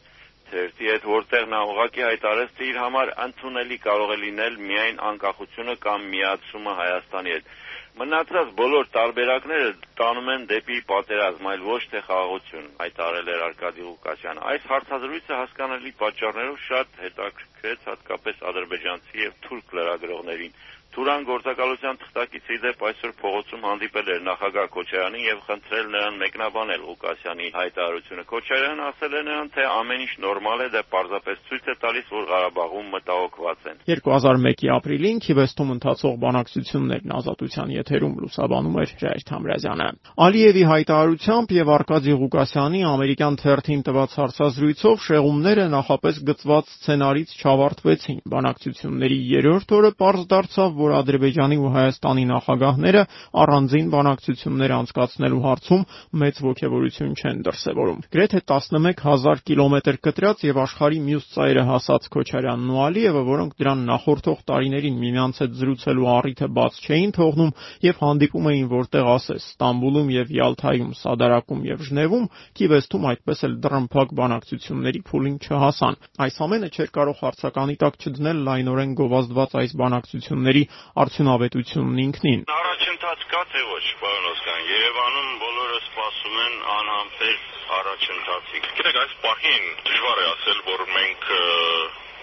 թերթի 0.51 0.91
հետ, 0.91 1.05
որտեղ 1.09 1.45
նա 1.55 1.61
ուղղակի 1.71 2.05
հայտարարեց, 2.05 2.53
թե 2.59 2.69
իր 2.69 2.79
համար 2.85 3.13
ընդունելի 3.25 3.77
կարող 3.87 4.13
է 4.13 4.17
լինել 4.21 4.57
միայն 4.71 4.97
անկախությունը 5.11 5.75
կամ 5.87 6.07
միացումը 6.13 6.73
Հայաստանի 6.81 7.35
հետ։ 7.37 7.53
Մնացած 8.01 8.51
բոլոր 8.59 8.89
տարբերակները 8.97 9.71
տանում 10.01 10.29
են 10.35 10.45
դեպի 10.51 10.77
պատերազմ, 10.91 11.49
այլ 11.53 11.65
ոչ 11.71 11.81
թե 11.91 12.03
խաղաղություն, 12.07 12.69
հայտարարել 12.81 13.31
էր 13.35 13.45
Արկադի 13.47 13.87
Ղուկասյանը։ 13.87 14.45
Այս 14.51 14.69
հարցազրույցը 14.71 15.39
հասկանալի 15.41 15.93
պատճառներով 16.03 16.61
շատ 16.67 17.01
հետաքրքրեց 17.05 17.89
հատկապես 17.91 18.45
ադրբեջանցի 18.51 19.25
եւ 19.27 19.35
թուրք 19.49 19.75
լրագրողներին։ 19.81 20.55
Թուրան 20.91 21.23
գործակալության 21.23 21.99
թղթակիցի 22.03 22.57
դեպ 22.65 22.81
այսօր 22.89 23.11
փողոցում 23.21 23.67
հանդիպել 23.67 24.09
էր 24.11 24.23
նախագահ 24.27 24.65
Քոչարյանին 24.75 25.27
եւ 25.27 25.43
խնդրել 25.47 25.87
նրան 25.95 26.17
մեկնաբանել 26.23 26.81
Ղուկասյանի 26.91 27.51
հայտարարությունը։ 27.55 28.25
Քոչարյանն 28.31 28.83
ասել 28.91 29.15
է 29.15 29.23
նրան, 29.31 29.51
թե 29.55 29.67
ամեն 29.71 30.03
ինչ 30.03 30.15
նորմալ 30.25 30.65
է, 30.65 30.69
դա 30.75 30.83
պարզապես 30.91 31.39
ցույց 31.47 31.71
է 31.71 31.77
տալիս, 31.85 32.11
որ 32.11 32.25
Ղարաբաղում 32.31 32.91
մտահոգված 32.91 33.69
են։ 33.71 33.79
2001-ի 33.87 34.71
ապրիլին 34.75 35.23
Քիվեստում 35.31 35.71
ընթացող 35.79 36.19
բանակցություններն 36.27 37.15
ազատության 37.21 37.73
եթերում 37.79 38.19
լուսաբանում 38.27 38.77
էր 38.83 38.95
Ժայր 39.01 39.25
Թամրազյանը։ 39.31 39.89
Ալիևի 40.27 40.65
հայտարարությամբ 40.71 41.55
եւ 41.61 41.71
Արկադի 41.71 42.15
Ղուկասյանի 42.21 42.81
ամերիկյան 42.91 43.39
թերթին 43.41 43.83
տված 43.87 44.19
հարցազրույցով 44.21 45.01
շեղումները 45.07 45.65
նախապես 45.71 46.21
գծված 46.31 46.71
սցենարից 46.81 47.35
չավարտվեցին։ 47.41 48.21
Բանակցությունների 48.35 49.19
երրորդ 49.31 49.75
օրը 49.81 49.91
պարզ 50.01 50.25
դարձավ, 50.31 50.80
որ 50.81 50.95
Ադրբեջանի 51.01 51.57
ու 51.61 51.73
Հայաստանի 51.77 52.25
նախագահները 52.31 53.03
առանձին 53.45 53.91
բանակցություններ 53.95 54.75
անցկացնելու 54.81 55.43
հարցում 55.47 55.85
մեծ 56.21 56.41
ողջավորություն 56.47 57.15
չեն 57.21 57.43
դրսևորում։ 57.47 58.01
Գրեթե 58.11 58.41
11000 58.51 59.43
կիլոմետր 59.51 60.01
կտրած 60.07 60.45
եւ 60.51 60.61
աշխարհի 60.65 61.01
մյուս 61.11 61.25
ծայրը 61.35 61.65
հասած 61.71 62.09
Քոչարյանն 62.15 62.71
ու 62.71 62.81
Ալիևը, 62.91 63.23
որոնք 63.31 63.53
դրան 63.61 63.85
նախորդող 63.91 64.39
տարիներին 64.51 65.01
միմյանց 65.01 65.41
հետ 65.41 65.57
զրուցելու 65.61 66.09
առիթը 66.11 66.49
բաց 66.61 66.81
չէին 66.81 67.13
թողնում 67.21 67.53
եւ 67.87 68.01
հանդիպում 68.01 68.49
էին 68.51 68.69
որտեղ 68.71 69.11
ասես 69.11 69.49
Ստամբուլում 69.51 70.11
եւ 70.15 70.33
Յալթայում, 70.41 70.93
Սադարակում 71.01 71.61
եւ 71.71 71.85
Ժնևում, 71.91 72.27
Կիվեստում 72.61 73.07
այդպես 73.11 73.43
էլ 73.47 73.55
դռնփակ 73.65 74.15
բանակցությունների 74.21 75.01
փուլին 75.11 75.37
չհասան։ 75.41 75.99
Այս 76.25 76.37
ամենը 76.47 76.71
չէր 76.71 76.91
կարող 76.97 77.21
հարցականի 77.21 77.77
տակ 77.81 77.99
չդնել 78.01 78.43
լայնորեն 78.51 78.95
գովազդված 79.01 79.57
այս 79.61 79.75
բանակցությունների 79.81 80.63
արդյունավետությունն 81.05 82.03
ինքնին։ 82.05 82.45
Առաջընթաց 82.57 83.25
կա 83.33 83.43
թե 83.55 83.65
ոչ, 83.71 83.85
պարոն 84.03 84.29
Օսկան, 84.31 84.61
Երևանում 84.71 85.33
բոլորը 85.45 85.81
սպասում 85.87 86.39
են 86.45 86.55
անհամբեր 86.77 87.39
առաջընթացի։ 87.81 88.63
Գիտեք, 88.69 89.01
այս 89.05 89.17
պահին 89.25 89.67
դժվար 89.91 90.21
է 90.21 90.29
ասել, 90.35 90.63
որ 90.71 90.87
մենք 90.99 91.29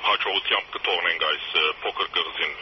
հաջողությամբ 0.08 0.68
կթողնենք 0.74 1.24
այս 1.28 1.46
փոքր 1.84 2.10
կղզին 2.18 2.54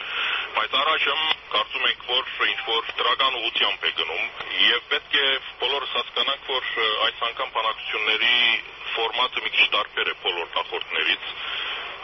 բայց 0.56 0.76
առայժմ 0.80 1.22
կարծում 1.52 1.84
ենք 1.88 2.06
որ 2.10 2.30
ինչ 2.46 2.60
որ 2.68 2.88
դրական 3.00 3.34
ուղությամբ 3.40 3.84
է 3.88 3.90
գնում 3.98 4.24
եւ 4.66 4.86
պետք 4.92 5.18
է 5.20 5.26
բոլորս 5.62 5.92
հասկանանք 5.98 6.48
որ 6.52 6.70
այս 7.06 7.20
անգամ 7.28 7.52
բանակցությունների 7.56 8.38
ֆորմատը 8.94 9.44
մի 9.44 9.52
քիչ 9.56 9.68
տարբեր 9.76 10.10
է 10.12 10.16
բոլոր 10.24 10.48
նախորդներից 10.56 11.05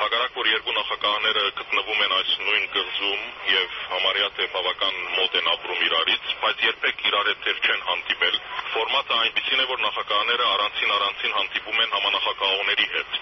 հակառակ 0.03 0.37
որ 0.38 0.49
երկու 0.51 0.73
նախագահները 0.75 1.43
գտնվում 1.59 2.01
են 2.05 2.15
այս 2.17 2.31
նույն 2.47 2.65
կղզում 2.75 3.21
եւ 3.51 3.77
համարյա 3.91 4.31
թե 4.38 4.49
բավական 4.55 4.97
մոտ 5.19 5.37
են 5.41 5.51
ապրում 5.53 5.85
իրարից, 5.88 6.33
բայց 6.43 6.65
երբեք 6.67 7.05
իրար 7.11 7.31
հետ 7.31 7.45
դեռ 7.47 7.61
չեն 7.62 7.85
հանդիպել։ 7.91 8.41
Ֆորմատը 8.73 9.19
այնպեսին 9.23 9.62
է, 9.62 9.67
որ 9.73 9.83
նախագահները 9.87 10.49
առանցին 10.55 10.95
առանցին 10.97 11.37
հանդիպում 11.38 11.83
են 11.87 11.95
համանախագահողների 11.99 12.88
հետ։ 12.97 13.21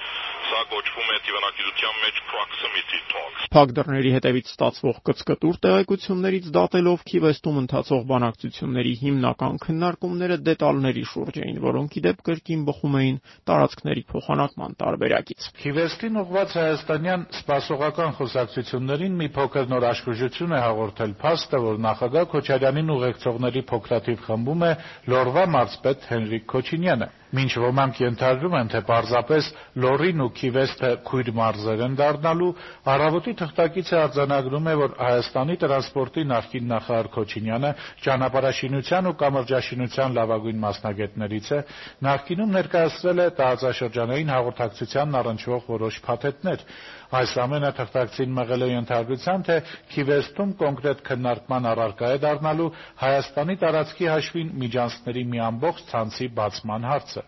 Սա 0.51 0.61
կոչվում 0.71 1.11
է 1.15 1.17
դիվանագիտության 1.27 1.99
մեջ 2.05 2.17
proximity 2.29 2.99
talks։ 3.11 3.43
Փակ 3.55 3.73
դռների 3.77 4.11
հետևից 4.15 4.49
ստացվող 4.51 4.97
կծկտուր 5.09 5.59
տեղեկություններից 5.67 6.49
դատելով 6.57 7.05
Քիվեստում 7.11 7.61
ընթացող 7.61 8.01
բանակցությունների 8.11 8.95
հիմնական 9.03 9.61
քննարկումները 9.67 10.39
դետալների 10.49 11.05
շուրջ 11.13 11.39
էին, 11.45 11.61
որոնք 11.67 11.95
ի 12.01 12.03
դեպ 12.09 12.25
կրկին 12.31 12.65
բխում 12.71 12.99
էին 13.03 13.21
տարածքների 13.51 14.05
փոխանակման 14.11 14.75
տարբերակից։ 14.83 15.47
Քիվեստին 15.63 16.21
ուղված 16.25 16.59
հայաստանյան 16.59 17.25
սպասողական 17.39 18.13
խոսակցություններին 18.19 19.17
մի 19.23 19.31
փոքր 19.39 19.71
նոր 19.71 19.89
աշխուժություն 19.95 20.59
է 20.59 20.65
հաղորդել 20.67 21.17
փաստը, 21.23 21.63
որ 21.71 21.81
նախագահ 21.87 22.29
Քոչարյանին 22.35 22.93
ուղեկցողների 22.99 23.65
փոքրաթիվ 23.71 24.27
խմբում 24.27 24.67
է 24.67 24.75
Լորվա 25.15 25.49
մարզպետ 25.55 26.11
Հենրիկ 26.11 26.51
Քոչինյանը։ 26.57 27.11
Մինչ 27.31 27.51
ոմանք 27.63 27.99
ենթադրում 28.03 28.55
են, 28.59 28.69
թե 28.73 28.81
պարզապես 28.89 29.49
Լորին 29.83 30.23
ու 30.25 30.31
Քիվեստը 30.41 30.89
քույր 31.07 31.29
մարզեր 31.39 31.83
են 31.87 31.95
դառնալու, 32.01 32.49
առավոտի 32.91 33.35
թղթակիցը 33.41 33.97
արձանագրում 34.01 34.67
է, 34.67 34.75
որ 34.81 34.97
Հայաստանի 35.01 35.57
տրանսպորտի 35.63 36.25
նախկին 36.31 36.67
նախարար 36.75 37.11
Քոչինյանը 37.15 37.71
ճանապարհաշինության 38.07 39.11
ու 39.11 39.17
կամրջաշինության 39.23 40.17
լավագույն 40.19 40.61
մասնագետներից 40.67 41.51
է, 41.51 41.61
նախկինում 42.11 42.55
ներկայացրել 42.59 43.21
է 43.21 43.29
տարածաշրջանային 43.41 44.35
հաղորդակցությանն 44.35 45.21
առնչվող 45.21 45.71
որոշ 45.71 46.01
փաթեթներ։ 46.11 46.67
Այս 47.11 47.33
ամենը 47.43 47.71
թղթակցին 47.75 48.35
մղել 48.37 48.65
է 48.65 48.69
ենթադրության, 48.71 49.45
թե 49.49 49.57
Քիվեստում 49.95 50.53
կոնկրետ 50.61 51.01
քննարկման 51.09 51.67
առարկա 51.73 52.11
է 52.15 52.21
դառնալու 52.25 52.69
Հայաստանի 53.03 53.57
տարածքի 53.65 54.11
հաշվին 54.15 54.53
միջանցքների 54.63 55.25
մի 55.35 55.43
ամբողջ 55.51 55.83
ցանցի 55.91 56.29
բացման 56.39 56.87
հարցը։ 56.91 57.25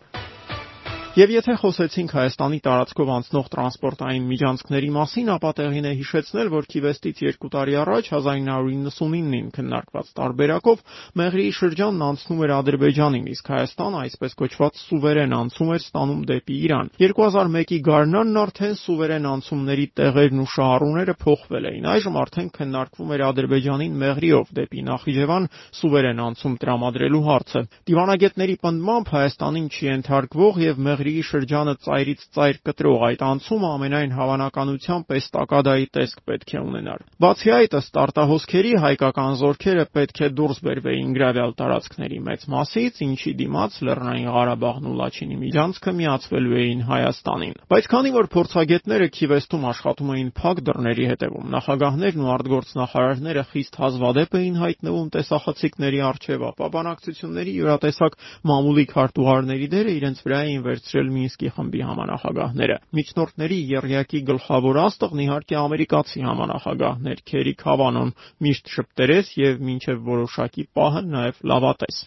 Եվ 1.12 1.29
եթե 1.29 1.55
խոսեցինք 1.61 2.12
Հայաստանի 2.16 2.59
տարածքով 2.64 3.11
անցնող 3.12 3.48
տրանսպորտային 3.53 4.29
միջանցքների 4.31 4.87
մասին, 4.96 5.27
ապա 5.35 5.48
տեղին 5.59 5.88
է 5.88 5.90
հիշեցնել, 5.98 6.48
որ 6.55 6.68
Քիվեստից 6.72 7.18
2 7.37 7.51
տարի 7.53 7.75
առաջ 7.83 8.07
1999-ին 8.16 9.51
քննարկված 9.53 10.09
տարբերակով 10.16 10.81
Մեղրիի 11.20 11.53
շրջանն 11.59 12.05
անցնում 12.09 12.40
էր 12.48 12.53
Ադրբեջանին, 12.57 13.27
իսկ 13.29 13.51
Հայաստանը 13.53 14.01
այսպես 14.09 14.37
կոչված 14.40 14.81
սուվերեն 14.88 15.37
անցում 15.37 15.72
էր 15.77 15.85
ստանում 15.85 16.22
դեպի 16.33 16.57
Իրան։ 16.72 16.90
2001-ի 16.96 17.79
գարնանն 17.92 18.40
արդեն 18.40 18.75
սուվերեն 18.81 19.29
անցումների 19.37 19.87
տեղերն 20.01 20.40
ու 20.40 20.48
շահառուները 20.57 21.16
փոխվել 21.20 21.68
էին։ 21.77 21.90
Այժմ 21.92 22.18
արդեն 22.22 22.51
քննարկվում 22.57 23.12
էր 23.12 23.27
Ադրբեջանին 23.29 24.01
Մեղրիով 24.01 24.57
դեպի 24.62 24.87
Նախիջևան 24.88 25.51
սուվերեն 25.83 26.25
անցում 26.33 26.57
տրամադրելու 26.62 27.25
հարցը։ 27.29 27.64
Դիվանագետների 27.92 28.57
պնդմամբ 28.62 29.12
Հայաստանին 29.12 29.68
չի 29.72 29.85
ենթարկվող 29.92 30.62
եւ 30.62 30.83
Մեղրի 30.83 31.02
Մեղրիի 31.03 31.23
շրջանը 31.27 31.73
ծայրից 31.83 32.21
ծայր 32.37 32.59
կտրող 32.62 33.01
այդ 33.09 33.23
անցումը 33.27 33.69
ամենայն 33.75 34.12
հավանականությամբ 34.15 35.09
էստակադայի 35.17 35.87
տեսք 35.97 36.19
պետք 36.31 36.53
է 36.53 36.61
ունենար։ 36.62 37.01
Բացի 37.25 37.51
այդ, 37.57 37.73
ըստ 37.79 37.99
արտահոսքերի 38.03 38.73
հայկական 38.85 39.35
զորքերը 39.43 39.87
պետք 39.99 40.21
է 40.23 40.29
դուրս 40.38 40.61
բերվեին 40.62 41.11
գրավյալ 41.19 41.55
տարածքների 41.59 42.21
մեծ 42.23 42.47
մասից, 42.55 43.01
ինչի 43.03 43.33
դիմաց 43.43 43.81
Լեռնային 43.83 44.31
Ղարաբաղն 44.37 44.87
ու 44.87 44.95
Լաչինի 45.03 45.37
միջանցքը 45.43 45.93
միացվելու 45.99 46.57
էին 46.62 46.83
Հայաստանին։ 46.93 47.55
Բայց 47.73 47.91
քանի 47.91 48.15
որ 48.23 48.31
փորձագետները 48.37 49.11
Քիվեստում 49.19 49.67
աշխատում 49.73 50.12
էին 50.12 50.31
փակ 50.38 50.62
դռների 50.71 51.07
հետևում, 51.12 51.51
նախագահներն 51.57 52.23
ու 52.23 52.33
արտգործնախարարները 52.37 53.45
խիստ 53.51 53.81
հազվադեպ 53.83 54.38
էին 54.43 54.57
հայտնվում 54.62 55.12
տեսախցիկների 55.19 56.01
առջև, 56.12 56.47
ապա 56.53 56.71
բանակցությունների 56.77 57.53
յուրատեսակ 57.62 58.19
մամուլի 58.53 58.87
քարտուղարների 58.93 59.69
դերը 59.73 59.93
իրենց 60.03 60.23
վրա 60.23 60.41
էին 60.43 60.62
վերցրել 60.62 60.92
վերցրել 60.93 61.11
Մինսկի 61.13 61.51
խմբի 61.57 61.81
համանախագահները։ 61.89 62.77
Միջնորդների 62.99 63.59
եռյակի 63.73 64.21
գլխավոր 64.29 64.79
աստղն 64.83 65.23
իհարկե 65.25 65.57
ամերիկացի 65.63 66.21
համանախագահն 66.29 67.09
էր 67.13 67.23
Քերի 67.33 67.55
Քավանոն, 67.63 68.13
միշտ 68.45 68.73
շփտերես 68.77 69.33
եւ 69.41 69.65
մինչեւ 69.69 70.05
որոշակի 70.13 70.65
պահը 70.77 71.03
նաեւ 71.17 71.43
լավատես։ 71.53 72.05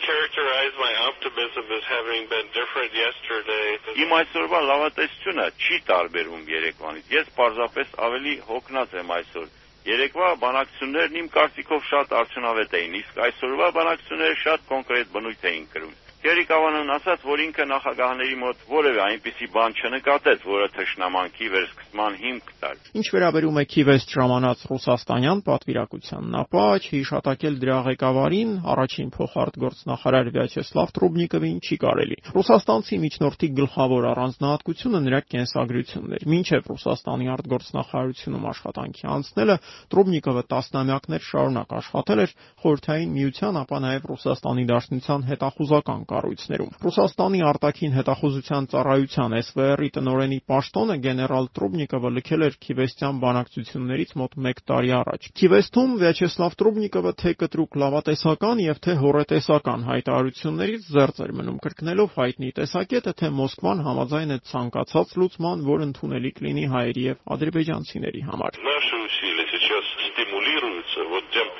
characterize 0.00 0.74
my 0.80 0.92
optimism 1.06 1.64
as 1.76 1.84
having 1.84 2.24
been 2.32 2.46
different 2.56 2.92
yesterday. 2.96 3.76
Իմ 4.00 4.14
այսօրվա 4.16 4.60
լավատեսությունը 4.70 5.46
չի 5.60 5.76
տարբերվում 5.90 6.48
երեկվանից։ 6.56 7.12
Ես 7.14 7.28
պարզապես 7.36 7.92
ավելի 8.08 8.34
հոգնած 8.48 8.96
եմ 9.04 9.12
այսօր 9.20 9.46
Երեկվա 9.90 10.26
բանակցություններն 10.40 11.14
իմ 11.20 11.28
կարծիքով 11.36 11.86
շատ 11.90 12.10
արդյունավետ 12.20 12.74
էին, 12.80 12.96
իսկ 13.00 13.24
այսօրվա 13.28 13.68
բանակցությունները 13.80 14.40
շատ 14.44 14.68
կոնկրետ 14.72 15.12
բնույթ 15.14 15.46
էին 15.50 15.68
կրում։ 15.72 15.94
Գերիկավանն 16.20 16.90
ասաց, 16.92 17.22
որ 17.24 17.40
ինքը 17.46 17.64
նախագահների 17.70 18.34
մոտ 18.36 18.64
որևէ 18.68 19.00
այնպիսի 19.06 19.46
բան 19.54 19.76
չնկատեց, 19.80 20.42
որը 20.44 20.66
թշնամանքի 20.74 21.46
վերսկսման 21.54 22.18
հիմք 22.20 22.50
տար։ 22.60 22.82
Ինչ 23.00 23.06
վերաբերում 23.14 23.60
է 23.60 23.64
Քիվեստ 23.72 24.12
ժամանած 24.20 24.64
ռուսաստանյան 24.68 25.40
պատվիրակությանն, 25.48 26.36
ապա 26.40 26.64
հիշատակել 26.90 27.56
դրա 27.64 27.78
ղեկավարին 27.88 28.52
առաջին 28.74 29.08
փոխարտգործնախարար 29.16 30.30
Վյաչեսլավ 30.36 30.92
Տրուբնիկովին 31.00 31.56
չի 31.64 31.76
կարելի։ 31.88 32.20
Ռուսաստանցի 32.36 33.00
միջնորդի 33.00 33.48
գլխավոր 33.60 34.08
առանձնահատկությունը 34.10 35.00
նրա 35.08 35.20
կենսագրությունն 35.30 36.14
էր։ 36.20 36.28
Մինչև 36.36 36.70
Ռուսաստանի 36.70 37.32
արտգործնախարարությունում 37.40 38.46
աշխատանքի 38.50 39.04
անցնելը 39.16 39.56
Տրուբնիկովը 39.94 40.44
տասնամյակներ 40.52 41.26
շարունակ 41.30 41.74
աշխատել 41.80 42.24
էր 42.28 42.36
Խորհրդային 42.60 43.14
Միության, 43.16 43.60
ապա 43.64 43.80
նաև 43.88 44.08
Ռուսաստանի 44.10 44.64
Դաշնության 44.70 45.26
հետախուզական 45.30 46.02
կառույցներում։ 46.09 46.71
Ռուսաստանի 46.85 47.41
արտաքին 47.49 47.93
հետախուզության 47.95 48.67
ծառայության 48.73 49.35
SVR-ի 49.39 49.89
տնօրենի 49.95 50.39
պաշտոնը 50.49 50.95
գեներալ 51.05 51.49
Տրուբնիկովը 51.55 52.11
լքել 52.15 52.45
էր 52.45 52.57
Քիվեստյան 52.65 53.19
բանակցություններից 53.25 54.11
մոտ 54.21 54.37
1 54.45 54.63
տարի 54.71 54.91
առաջ։ 54.99 55.29
Քիվեստում 55.39 55.95
Վյաչեսլավ 56.01 56.57
Տրուբնիկովը 56.61 57.13
թե 57.21 57.33
կտրուկ 57.45 57.77
լավատեսական 57.85 58.63
եւ 58.65 58.81
թե 58.85 58.97
հորետեսական 59.05 59.85
հայտարարություններից 59.89 60.89
զերծ 60.95 61.21
էր 61.25 61.35
մնում 61.39 61.59
կրկնելով 61.65 62.09
հայտնի 62.15 62.49
տեսակետը, 62.59 63.13
թե 63.19 63.31
Մոսկվան 63.39 63.85
համաձայն 63.85 64.35
է 64.35 64.39
ցանկացած 64.49 65.15
լուծման, 65.21 65.65
որ 65.69 65.85
ընդունելի 65.89 66.31
կլինի 66.39 66.65
հայերի 66.75 67.03
եւ 67.05 67.17
ադրբեջանցիների 67.35 68.21
համար։ 68.31 68.51
Наши 68.65 68.95
усилия 69.05 69.45
сейчас 69.51 69.85
стимулируются 70.09 71.03
вот 71.09 71.23
тем 71.31 71.58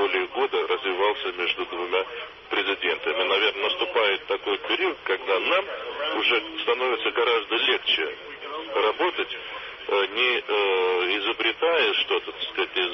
более 0.00 0.26
года 0.28 0.66
развивался 0.66 1.32
между 1.32 1.66
двумя 1.66 2.04
президентами. 2.48 3.22
Наверное, 3.22 3.64
наступает 3.64 4.26
такой 4.26 4.56
период, 4.58 4.96
когда 5.04 5.38
нам 5.38 5.64
уже 6.16 6.42
становится 6.62 7.10
гораздо 7.10 7.56
легче 7.56 8.16
работать, 8.74 9.38
не 9.88 10.38
изобретая 11.18 11.92
что-то, 11.94 12.32
так 12.32 12.42
сказать, 12.42 12.76
из 12.76 12.92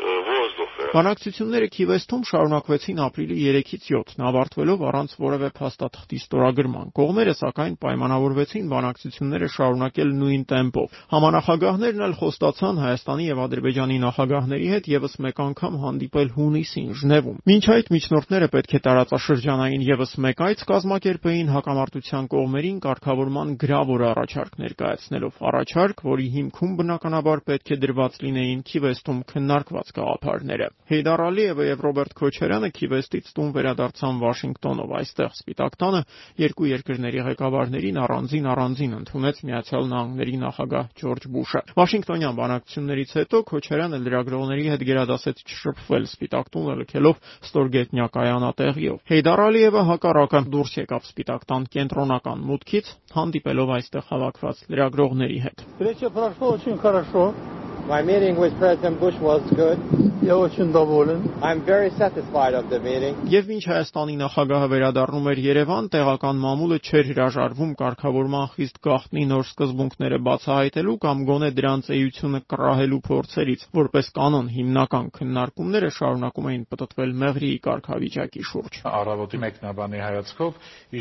ոզդուխը։ 0.00 0.86
Բանակցությունները 0.90 1.66
Քիվեստում 1.74 2.22
շարունակվեցին 2.30 3.00
ապրիլի 3.04 3.36
3-ից 3.40 3.84
7-ն, 3.90 4.22
ավարտվելով 4.30 4.80
առանց 4.90 5.12
որևէ 5.20 5.48
փաստաթղթի 5.60 6.18
ստորագրման։ 6.20 6.90
Կողմերը 6.98 7.34
սակայն 7.40 7.76
պայմանավորվեցին 7.84 8.70
բանակցությունները 8.70 9.48
շարունակել 9.54 10.10
նույն 10.20 10.44
տեմպով։ 10.50 10.96
Համանախագահներն 11.14 12.04
էլ 12.06 12.14
խոստացան 12.20 12.80
Հայաստանի 12.80 13.28
եւ 13.30 13.42
Ադրբեջանի 13.44 13.98
նախագահների 14.00 14.68
հետ 14.74 14.90
եւս 14.90 15.14
մեկ 15.20 15.42
անգամ 15.46 15.78
հանդիպել 15.84 16.32
հունիսին 16.40 16.90
Ժնևում։ 17.00 17.38
Մինչ 17.50 17.64
այդ 17.70 17.92
միջնորդները 17.94 18.50
պետք 18.50 18.74
է 18.74 18.82
տարածաշրջանային 18.90 19.86
եւս 19.90 20.12
մեկ 20.26 20.42
այց 20.50 20.64
կազմակերպեին 20.70 21.52
հակամարտության 21.54 22.30
կողմերին 22.34 22.78
կարգավորման 22.86 23.54
գրավոր 23.60 24.04
առաջարկ 24.10 24.58
ներկայացնելով, 24.64 25.40
առաջարկ, 25.50 26.04
որի 26.10 26.26
հիմքում 26.40 26.76
բնականաբար 26.80 27.44
պետք 27.50 27.70
է 27.70 27.80
դրված 27.84 28.20
լինեին 28.24 28.62
Քիվեստում 28.70 29.20
քննարկված 29.30 29.89
գաղափարները։ 29.95 30.67
Հեյդար 30.91 31.21
Ալիևը 31.25 31.65
եւ 31.65 31.83
Ռոբերտ 31.85 32.13
Քոչարյանը 32.19 32.69
Քիվեստից 32.75 33.29
տուն 33.35 33.49
վերադարձան 33.55 34.19
Վաշինգտոնով։ 34.21 34.93
Այստեղ 34.99 35.31
Սպիտակ 35.35 35.77
տանը 35.81 36.01
երկու 36.45 36.69
երկրների 36.71 37.23
ղեկավարներին 37.25 37.99
առանձին 38.05 38.49
առանձին 38.55 38.95
ընդունեց 38.99 39.41
Միացյալ 39.49 39.89
Նահանգների 39.95 40.35
նախագահ 40.45 40.85
Ջորջ 41.01 41.27
Բուշը։ 41.35 41.61
Վաշինգտոնյան 41.75 42.37
բանակցություններից 42.39 43.15
հետո 43.19 43.41
Քոչարյանը 43.49 43.99
լրագրողների 44.05 44.65
հետ 44.75 44.85
գերադասեց 44.89 45.43
չշփվել 45.45 46.07
Սպիտակ 46.15 46.51
տունը 46.55 46.75
լքելով 46.81 47.21
ստորգետնյա 47.49 48.07
կայանատեղիով։ 48.15 48.99
Հեյդար 49.15 49.43
Ալիևը 49.45 49.85
հակառակը 49.89 50.43
դուրս 50.55 50.73
եկավ 50.85 51.09
Սպիտակ 51.09 51.45
տան 51.51 51.67
կենտրոնական 51.75 52.45
մուտքից, 52.51 52.93
հանդիպելով 53.15 53.75
այստեղ 53.79 54.07
հավաքված 54.11 54.65
լրագրողների 54.75 55.39
հետ։ 55.45 55.65
Встреча 55.75 56.09
прошла 56.09 56.47
очень 56.55 56.77
хорошо. 56.77 57.33
My 57.89 58.01
meeting 58.01 58.35
with 58.35 58.57
President 58.57 58.99
Bush 58.99 59.13
was 59.21 59.43
good. 59.53 59.77
Я 60.25 60.35
очень 60.37 60.71
доволен. 60.71 61.21
I'm 61.39 61.63
very 61.63 61.91
satisfied 61.91 62.55
of 62.55 62.65
the 62.73 62.79
meeting. 62.81 63.13
Եվ 63.29 63.45
մինչ 63.51 63.61
Հայաստանի 63.69 64.15
նախագահը 64.21 64.69
վերադառնում 64.71 65.27
էր 65.31 65.41
Երևան, 65.45 65.89
տեղական 65.93 66.39
մամուլը 66.45 66.79
չէր 66.81 67.05
հրաժարվում 67.11 67.73
կարգավորման 67.81 68.47
խիստ 68.55 68.79
գաղտնի 68.87 69.25
նոր 69.29 69.45
սկզբունքները 69.51 70.19
բացահայտելու 70.25 70.95
կամ 71.05 71.21
գոնե 71.29 71.49
դրանց 71.59 71.91
էությունը 71.93 72.41
կռահելու 72.55 73.01
փորձերից, 73.05 73.67
որպես 73.77 74.09
կանոն 74.17 74.49
հիմնական 74.55 75.05
քննարկումները 75.19 75.89
շարունակում 75.99 76.49
էին 76.49 76.65
պտտվել 76.73 77.13
Մեղրիի 77.21 77.59
կարգավիճակի 77.69 78.43
շուրջ։ 78.49 78.81
Առավոտի 78.95 79.41
մեկնաբանի 79.45 80.03
հայացքով 80.05 80.51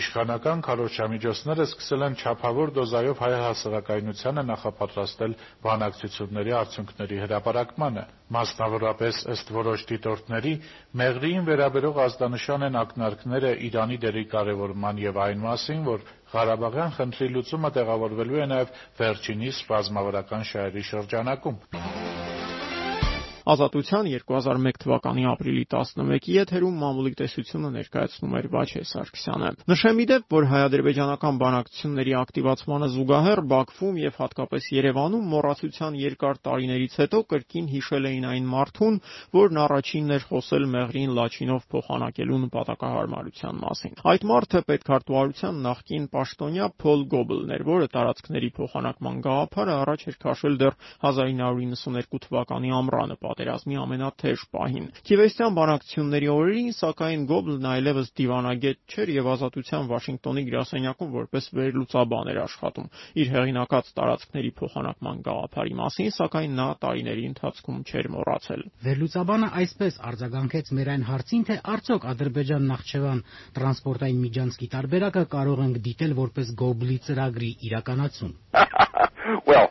իշխանական 0.04 0.64
քարոզչամիջոցները 0.68 1.64
սկսել 1.70 2.06
են 2.12 2.20
չափավոր 2.20 2.76
դոզայով 2.76 3.24
հայ 3.24 3.32
հասարակայնությանը 3.44 4.46
նախապատրաստել 4.52 5.38
բանակցությունների 5.64 6.56
արդյունքների 6.79 7.17
հրապարակմանը։ 7.21 8.03
Մասնավորապես, 8.35 9.17
ըստ 9.33 9.49
որոշ 9.55 9.83
դիտորդների, 9.89 10.53
Մեղրիին 11.01 11.47
վերաբերող 11.49 11.99
ազդանշան 12.05 12.65
են 12.69 12.79
ակնարկները 12.83 13.51
Իրանի 13.69 13.97
դերի 14.05 14.23
կարևորման 14.35 15.01
եւ 15.03 15.19
այն 15.25 15.43
մասին, 15.47 15.83
որ 15.89 16.05
Ղարաբաղյան 16.35 16.95
խնդրի 16.99 17.29
լուծումը 17.35 17.73
տեղավորվելու 17.79 18.39
է 18.39 18.47
նաեւ 18.53 18.73
վերջինիս 19.01 19.63
ռազմավարական 19.73 20.47
շահերի 20.53 20.85
շրջանակում։ 20.93 21.59
Ազատության 23.47 24.09
2001 24.11 24.79
թվականի 24.83 25.23
ապրիլի 25.31 25.63
11-ի 25.71 26.33
եթերում 26.35 26.79
մամուլի 26.83 27.13
տեսությունը 27.19 27.69
ներկայացնում 27.75 28.33
էր 28.39 28.47
Վաչե 28.53 28.81
Սարգսյանը։ 28.89 29.51
Նշեմ 29.69 30.01
իդեպ, 30.03 30.25
որ 30.35 30.47
հայ-ադրբեջանական 30.49 31.39
բանակցությունների 31.39 32.13
ակտիվացմանը 32.19 32.89
զուգահեռ 32.95 33.41
Բաքվում 33.49 33.99
եւ 34.03 34.19
հատկապես 34.19 34.69
Երևանում 34.79 35.29
մոռացության 35.33 35.97
երկար 35.99 36.41
տարիներից 36.49 36.93
հետո 36.99 37.19
կրկին 37.29 37.67
հիշել 37.69 38.09
էին 38.09 38.25
այն 38.29 38.49
մարդուն, 38.49 38.99
որն 39.39 39.61
առաջինն 39.63 40.15
էր 40.19 40.23
խոսել 40.29 40.67
Մեղրին 40.75 41.15
Լաչինով 41.19 41.63
փոխանակելու 41.73 42.39
նպատակահարմարության 42.43 43.59
մասին։ 43.63 43.93
Այդ 44.09 44.27
մարդը 44.29 44.61
պետքարտուարության 44.69 45.61
նախկին 45.69 46.05
պաշտոնյա 46.13 46.69
Փոլ 46.79 47.01
Գոբլն 47.13 47.53
էր, 47.55 47.63
որը 47.69 47.87
տարածքների 47.93 48.49
փոխանակման 48.59 49.21
գաղափարը 49.29 49.73
առաջ 49.79 50.05
էր 50.09 50.17
քաշել 50.23 50.59
դեռ 50.59 50.77
1992 51.09 52.23
թվականի 52.25 52.73
ամռանը 52.79 53.19
պատերազմի 53.39 53.77
ամենաթեժ 53.79 54.41
պահին։ 54.51 54.87
Քիվեստյան 55.07 55.53
բանակցությունների 55.55 56.27
օրերին, 56.33 56.71
սակայն 56.75 57.21
Գոբլն 57.29 57.67
այլևս 57.69 58.09
դիվանագետ 58.19 58.79
չէր 58.91 59.11
եւ 59.15 59.29
Ազատության 59.33 59.87
Վաշինգտոնի 59.89 60.43
գրասենյակում 60.49 61.13
որպես 61.15 61.47
վերլուծաբան 61.59 62.31
էր 62.33 62.39
աշխատում։ 62.43 62.89
Իր 63.23 63.31
հեղինակած 63.35 63.91
տարածքների 63.99 64.51
փոխանակման 64.59 65.21
գաղափարի 65.29 65.75
մասին, 65.79 66.11
սակայն 66.19 66.57
նա 66.59 66.67
տարիների 66.83 67.23
ընթացքում 67.29 67.79
չէր 67.87 68.11
մոռացել։ 68.19 68.61
Վերլուծաբանը 68.89 69.49
այսպես 69.63 69.99
արձագանքեց 70.09 70.73
մեր 70.79 70.91
այն 70.99 71.07
հարցին, 71.09 71.43
թե 71.49 71.59
արդյոք 71.79 72.09
Ադրբեջան-Նախճեվան 72.09 73.23
տրանսպորտային 73.55 74.19
միջանցքի 74.27 74.67
տարբերակը 74.75 75.23
կարող 75.39 75.63
ենք 75.69 75.81
դիտել 75.87 76.13
որպես 76.19 76.53
Գոբլի 76.59 76.97
ծրագրի 77.07 77.51
իրականացում։ 77.69 78.33
Well, 79.45 79.69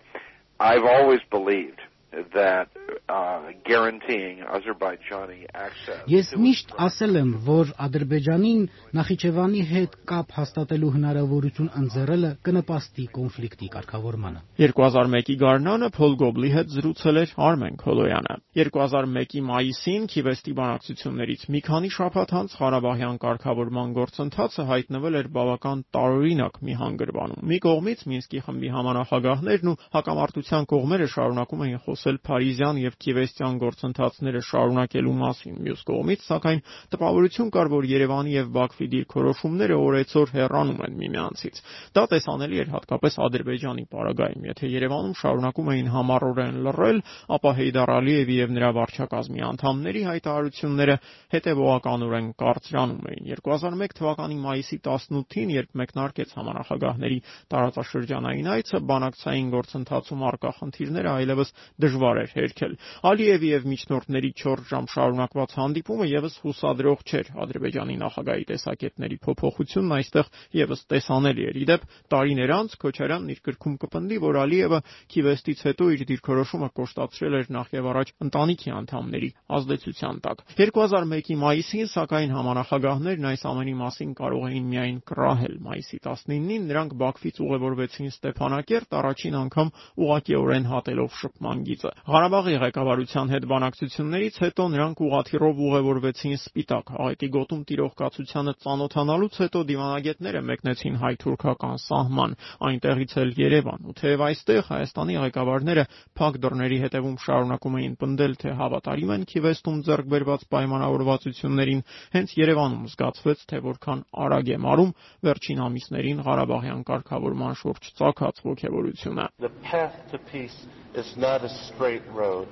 I've 0.61 0.85
always 0.85 1.19
believed 1.33 1.88
that 2.35 2.69
uh, 3.09 3.41
guaranteeing 3.65 4.43
Azerbaijani 4.57 5.47
access 5.55 6.03
Ես 6.11 6.33
միշտ 6.39 6.75
ասել 6.87 7.19
եմ, 7.21 7.31
որ 7.47 7.73
Ադրբեջանին 7.87 8.63
Նախիջևանի 8.99 9.63
հետ 9.71 9.97
կապ 10.09 10.35
հաստատելու 10.39 10.91
հնարավորություն 10.97 11.71
ընձեռելը 11.83 12.31
կնպաստի 12.49 13.07
կոնֆլիկտի 13.19 13.69
կարգավորմանը։ 13.75 14.43
2001-ի 14.63 15.37
գարնանը 15.43 15.91
Փոլ 15.99 16.17
Գոբլի 16.23 16.51
հետ 16.57 16.73
զրուցել 16.79 17.21
էր 17.23 17.35
Արմեն 17.49 17.79
Քոլոյանը։ 17.83 18.37
2001-ի 18.59 19.43
մայիսին 19.49 20.09
Քիվեստի 20.13 20.55
բանակցություններից 20.59 21.47
մի 21.55 21.61
քանի 21.69 21.93
շաբաթ 21.99 22.35
անց 22.39 22.57
Ղարաբաղյան 22.59 23.19
կարգավորման 23.25 23.93
գործընթացը 23.99 24.69
հայտնվել 24.73 25.19
էր 25.19 25.29
բավական 25.39 25.85
տարօրինակ 25.99 26.61
մի 26.69 26.79
հանգրվանում։ 26.83 27.45
Մի 27.49 27.59
կողմից 27.69 28.05
Մինսկի 28.09 28.43
խմբի 28.49 28.73
համանախագահներն 28.79 29.69
ու 29.69 29.77
հակամարտության 29.99 30.69
կողմերը 30.73 31.09
շարունակում 31.15 31.65
էին 31.69 31.83
խոսել 31.85 32.08
խոսել 32.09 32.19
Փարիզյան 32.25 32.79
եւ 32.81 32.95
Քիվեստյան 33.05 33.57
գործընթացները 33.61 34.41
շարունակելու 34.49 35.15
մասին։ 35.19 35.57
Մյուս 35.65 35.81
կողմից, 35.89 36.23
սակայն, 36.25 36.61
տպավորություն 36.95 37.51
կար, 37.53 37.69
որ 37.75 37.89
Երևանի 37.89 38.33
եւ 38.33 38.47
Բաքվի 38.57 38.87
դիրքորոշումները 38.95 39.77
օրեցօր 39.89 40.33
հեռանում 40.39 40.81
են 40.89 40.97
միմյանցից։ 41.03 41.61
Դա 41.99 42.05
տեսանելի 42.09 42.61
էր 42.65 42.73
հատկապես 42.73 43.19
Ադրբեջանի 43.29 43.85
պարագայում։ 43.93 44.47
Եթե 44.49 44.71
Երևանում 44.73 45.17
շարունակում 45.19 45.69
էին 45.69 45.91
համառորեն 45.99 46.59
լռել, 46.65 46.99
ապա 47.37 47.53
Հեյդար 47.59 47.93
Ալիևի 47.99 48.39
եւ 48.39 48.55
նրա 48.57 48.71
վարչակազմի 48.79 49.45
անդամների 49.49 50.03
հայտարարությունները 50.09 50.97
հետևողականորեն 51.29 52.29
կարծրանում 52.39 53.09
էին։ 53.13 53.29
2001 53.29 53.97
թվականի 53.99 54.39
մայիսի 54.49 54.79
18-ին, 54.89 55.53
երբ 55.59 55.79
մեկնարկեց 55.83 56.35
համանախագահների 56.39 57.19
տարածաշրջանային 57.53 58.51
այցը, 58.55 58.81
բանակցային 58.89 59.51
գործընթացում 59.59 60.25
արկա 60.29 60.53
խնդիրները 60.59 61.11
այլևս 61.19 61.53
դժվար 61.89 62.19
էր 62.23 62.33
հերքել։ 62.37 62.75
Ալիևի 63.09 63.49
եւ 63.49 63.67
միջնորդների 63.73 64.31
4 64.43 64.65
ժամ 64.69 64.87
շարունակված 64.93 65.55
հանդիպումը 65.59 66.07
եւս 66.13 66.35
հուսադրող 66.45 67.05
չէր։ 67.09 67.31
Ադրբեջանի 67.45 67.97
նախագահի 68.03 68.45
տեսակետների 68.49 69.19
փոփոխությունն 69.25 69.95
այստեղ 69.99 70.31
եւս 70.59 70.83
տեսանելի 70.93 71.47
էր։ 71.49 71.59
Իդեպ 71.65 71.87
տարիներ 72.13 72.53
անց 72.59 72.77
Քոչարյանն 72.83 73.33
իր 73.33 73.41
գրքում 73.49 73.77
կպնդի, 73.85 74.19
որ 74.29 74.39
Ալիևը 74.43 74.81
Քիվեստից 75.09 75.63
հետո 75.69 75.89
իր 75.97 76.05
դիրքորոշումը 76.09 76.69
կոշտացրել 76.79 77.39
էր 77.39 77.51
նախ 77.59 77.73
եւ 77.79 77.89
առաջ 77.89 78.13
ընտանիքի 78.29 78.73
անդամների 78.79 79.31
ազդեցության 79.59 80.21
տակ։ 80.29 80.43
2001-ի 80.59 81.37
մայիսին, 81.39 81.89
սակայն 81.95 82.35
համանախագահներն 82.39 83.29
այս 83.33 83.43
ամենի 83.49 83.75
մասին 83.79 84.13
կարող 84.19 84.47
էին 84.49 84.69
միայն 84.69 84.99
կռահել։ 85.09 85.55
Մայիսի 85.69 86.01
19-ին 86.09 86.69
նրանք 86.69 86.97
Բաքվից 86.99 87.41
ուղևորվեցին 87.49 88.13
Ստեփանակերտ, 88.13 88.97
առաջին 88.99 89.39
անգամ 89.39 89.73
ուղղակիորեն 90.09 90.69
հատելով 90.73 91.19
շփման 91.19 91.65
գիծը։ 91.79 91.91
Ղարաբաղի 92.09 92.55
ղեկավարության 92.63 93.31
հետ 93.33 93.45
բանակցություններից 93.51 94.37
հետո 94.43 94.65
նրանք 94.75 95.01
ուղաթիռով 95.07 95.61
ուղևորվեցին 95.69 96.35
Սպիտակ։ 96.39 96.91
Աղետի 96.99 97.29
գոտում 97.37 97.63
տիրող 97.69 97.93
կացությանը 97.99 98.53
ծանոթանալուց 98.65 99.39
հետո 99.43 99.63
դիվանագետները 99.69 100.43
մեկնեցին 100.49 100.97
հայ-թուրքական 101.03 101.77
սահման, 101.85 102.35
այնտեղից 102.69 103.13
էլ 103.23 103.31
Երևան։ 103.39 103.81
Ու 103.89 103.97
թեև 103.99 104.25
այստեղ 104.29 104.63
Հայաստանի 104.69 105.19
ղեկավարները 105.23 105.85
փակ 106.19 106.41
դռների 106.43 106.79
հետևում 106.83 107.17
շարունակում 107.29 107.79
էին 107.79 107.95
պնդել, 108.03 108.35
թե 108.43 108.51
հավատարիմ 108.59 109.13
են 109.19 109.27
Քիվեստում 109.29 109.79
ձեռք 109.89 110.11
բերված 110.19 110.47
պայմանավորվածություններին, 110.55 111.83
հենց 112.19 112.29
Երևանում 112.39 112.89
զգացվեց, 112.89 113.47
թե 113.49 113.63
որքան 113.69 114.05
արագ 114.27 114.49
է 114.49 114.59
մարում 114.67 114.93
վերջին 115.29 115.63
ամիսներին 115.69 116.23
Ղարաբաղյան 116.29 116.83
կարգավորման 116.89 117.59
շուրջ 117.63 117.93
ծագած 117.99 118.43
ողջավորությունը։ 118.49 119.29
The 119.39 119.55
path 119.63 119.97
to 120.11 120.19
peace 120.19 120.59
is 120.95 121.17
not 121.17 121.45
a 121.45 121.49
straight 121.75 122.07
road. 122.11 122.49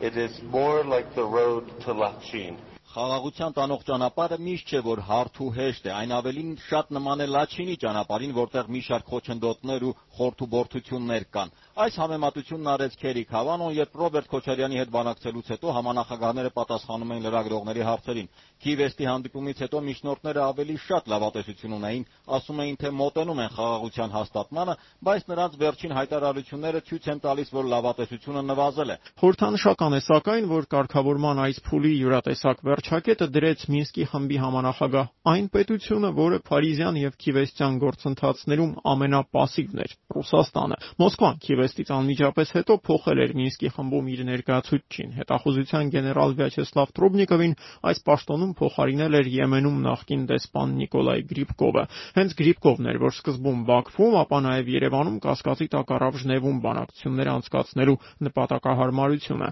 It 0.00 0.16
is 0.16 0.40
more 0.42 0.84
like 0.84 1.14
the 1.14 1.24
road 1.24 1.68
to 1.80 1.94
Lachin. 1.94 2.56
Խաղաղության 2.90 3.52
տանող 3.54 3.82
ճանապարհը 3.86 4.36
միշտ 4.42 4.70
չէ 4.74 4.78
որ 4.82 5.00
հարթ 5.06 5.36
ու 5.44 5.50
հեշտ 5.54 5.84
է, 5.86 5.90
այն 5.94 6.14
ավելին 6.16 6.48
շատ 6.66 6.88
նման 6.96 7.20
է 7.22 7.26
Լաչինի 7.30 7.76
ճանապարհին, 7.84 8.32
որտեղ 8.34 8.70
մի 8.74 8.80
շարք 8.86 9.12
խոչընդոտներ 9.12 9.84
ու 9.86 9.92
խորթուբորթություններ 10.18 11.26
կան։ 11.30 11.52
Այս 11.80 11.98
համեմատությունն 12.02 12.70
արեց 12.74 12.96
Քերիկ 13.00 13.30
Հավանոն, 13.30 13.74
երբ 13.78 13.94
Ռոբերտ 14.00 14.30
Քոչարյանի 14.34 14.80
հետ 14.80 14.90
բանակցելուց 14.90 15.52
հետո 15.54 15.74
համանախագահները 15.78 16.50
պատասխանում 16.58 17.12
էին 17.14 17.24
լրագրողների 17.30 17.86
հարցերին։ 17.90 18.28
Քիվեստի 18.60 19.06
հանդիպումից 19.08 19.62
հետո 19.64 19.78
միջնորդները 19.86 20.40
ավելի 20.50 20.76
շատ 20.90 21.06
լավատեսություն 21.14 21.76
ունեին, 21.78 22.04
ասում 22.36 22.60
էին, 22.60 22.76
թե 22.80 22.90
մոտենում 23.00 23.40
են 23.40 23.54
խաղաղության 23.54 24.12
հաստատմանը, 24.18 24.74
բայց 25.00 25.22
նրանց 25.30 25.56
վերջին 25.62 25.94
հայտարարությունները 25.96 26.80
ցույց 26.90 27.08
են 27.14 27.22
տալիս, 27.24 27.54
որ 27.56 27.70
լավատեսությունը 27.70 28.42
նվազել 28.50 28.90
է։ 28.90 28.96
Խորհրդանշական 29.20 29.96
է 29.96 30.00
սակայն, 30.10 30.50
որ 30.50 30.68
կարգավորման 30.76 31.40
այս 31.46 31.62
փուլի 31.70 31.92
յուրատեսակ 32.00 32.60
վարչակետը 32.80 33.26
դրեց 33.34 33.62
Մինսկի 33.68 34.04
խմբի 34.08 34.36
համանախագահ. 34.40 35.08
Այն 35.30 35.46
պետությունը, 35.52 36.10
որը 36.16 36.38
Փարիզյան 36.48 36.96
եւ 37.00 37.16
Քիվեստյան 37.20 37.74
գործընթացներում 37.82 38.70
ամենապասիվն 38.92 39.82
էր՝ 39.84 39.92
Ռուսաստանը։ 40.16 40.78
Մոսկվան 41.02 41.36
Քիվեստից 41.44 41.92
անմիջապես 41.96 42.52
հետո 42.56 42.76
փոխել 42.88 43.20
էր 43.20 43.34
Մինսկի 43.40 43.68
խմբում 43.76 44.08
իր 44.10 44.22
ներկայացուցչին։ 44.30 45.12
Հետախուզության 45.20 45.90
գեներալ 45.92 46.30
Վյաչեսլավ 46.40 46.88
Տրուբնիկովին 46.96 47.54
այս 47.90 47.98
պաշտոնում 48.08 48.52
փոխարինել 48.60 49.12
էր 49.20 49.26
Եմենում 49.40 49.78
նախկին 49.90 50.22
դեսպան 50.30 50.74
Նիկոլայ 50.80 51.18
Գրիբկովը։ 51.30 51.84
Հենց 52.16 52.30
Գրիբկովն 52.40 52.90
էր, 52.90 53.00
որ 53.04 53.12
սկզբում 53.20 53.60
Բաքվում, 53.70 54.14
ապա 54.24 54.38
նաեւ 54.40 54.72
Երևանում 54.80 55.20
կասկածի 55.20 55.68
տակ 55.74 55.92
առավ 56.00 56.14
Ժնևում 56.20 56.58
բանակցություններ 56.64 57.30
անցկացնելու 57.34 57.98
նպատակահարմարությունը։ 58.30 59.48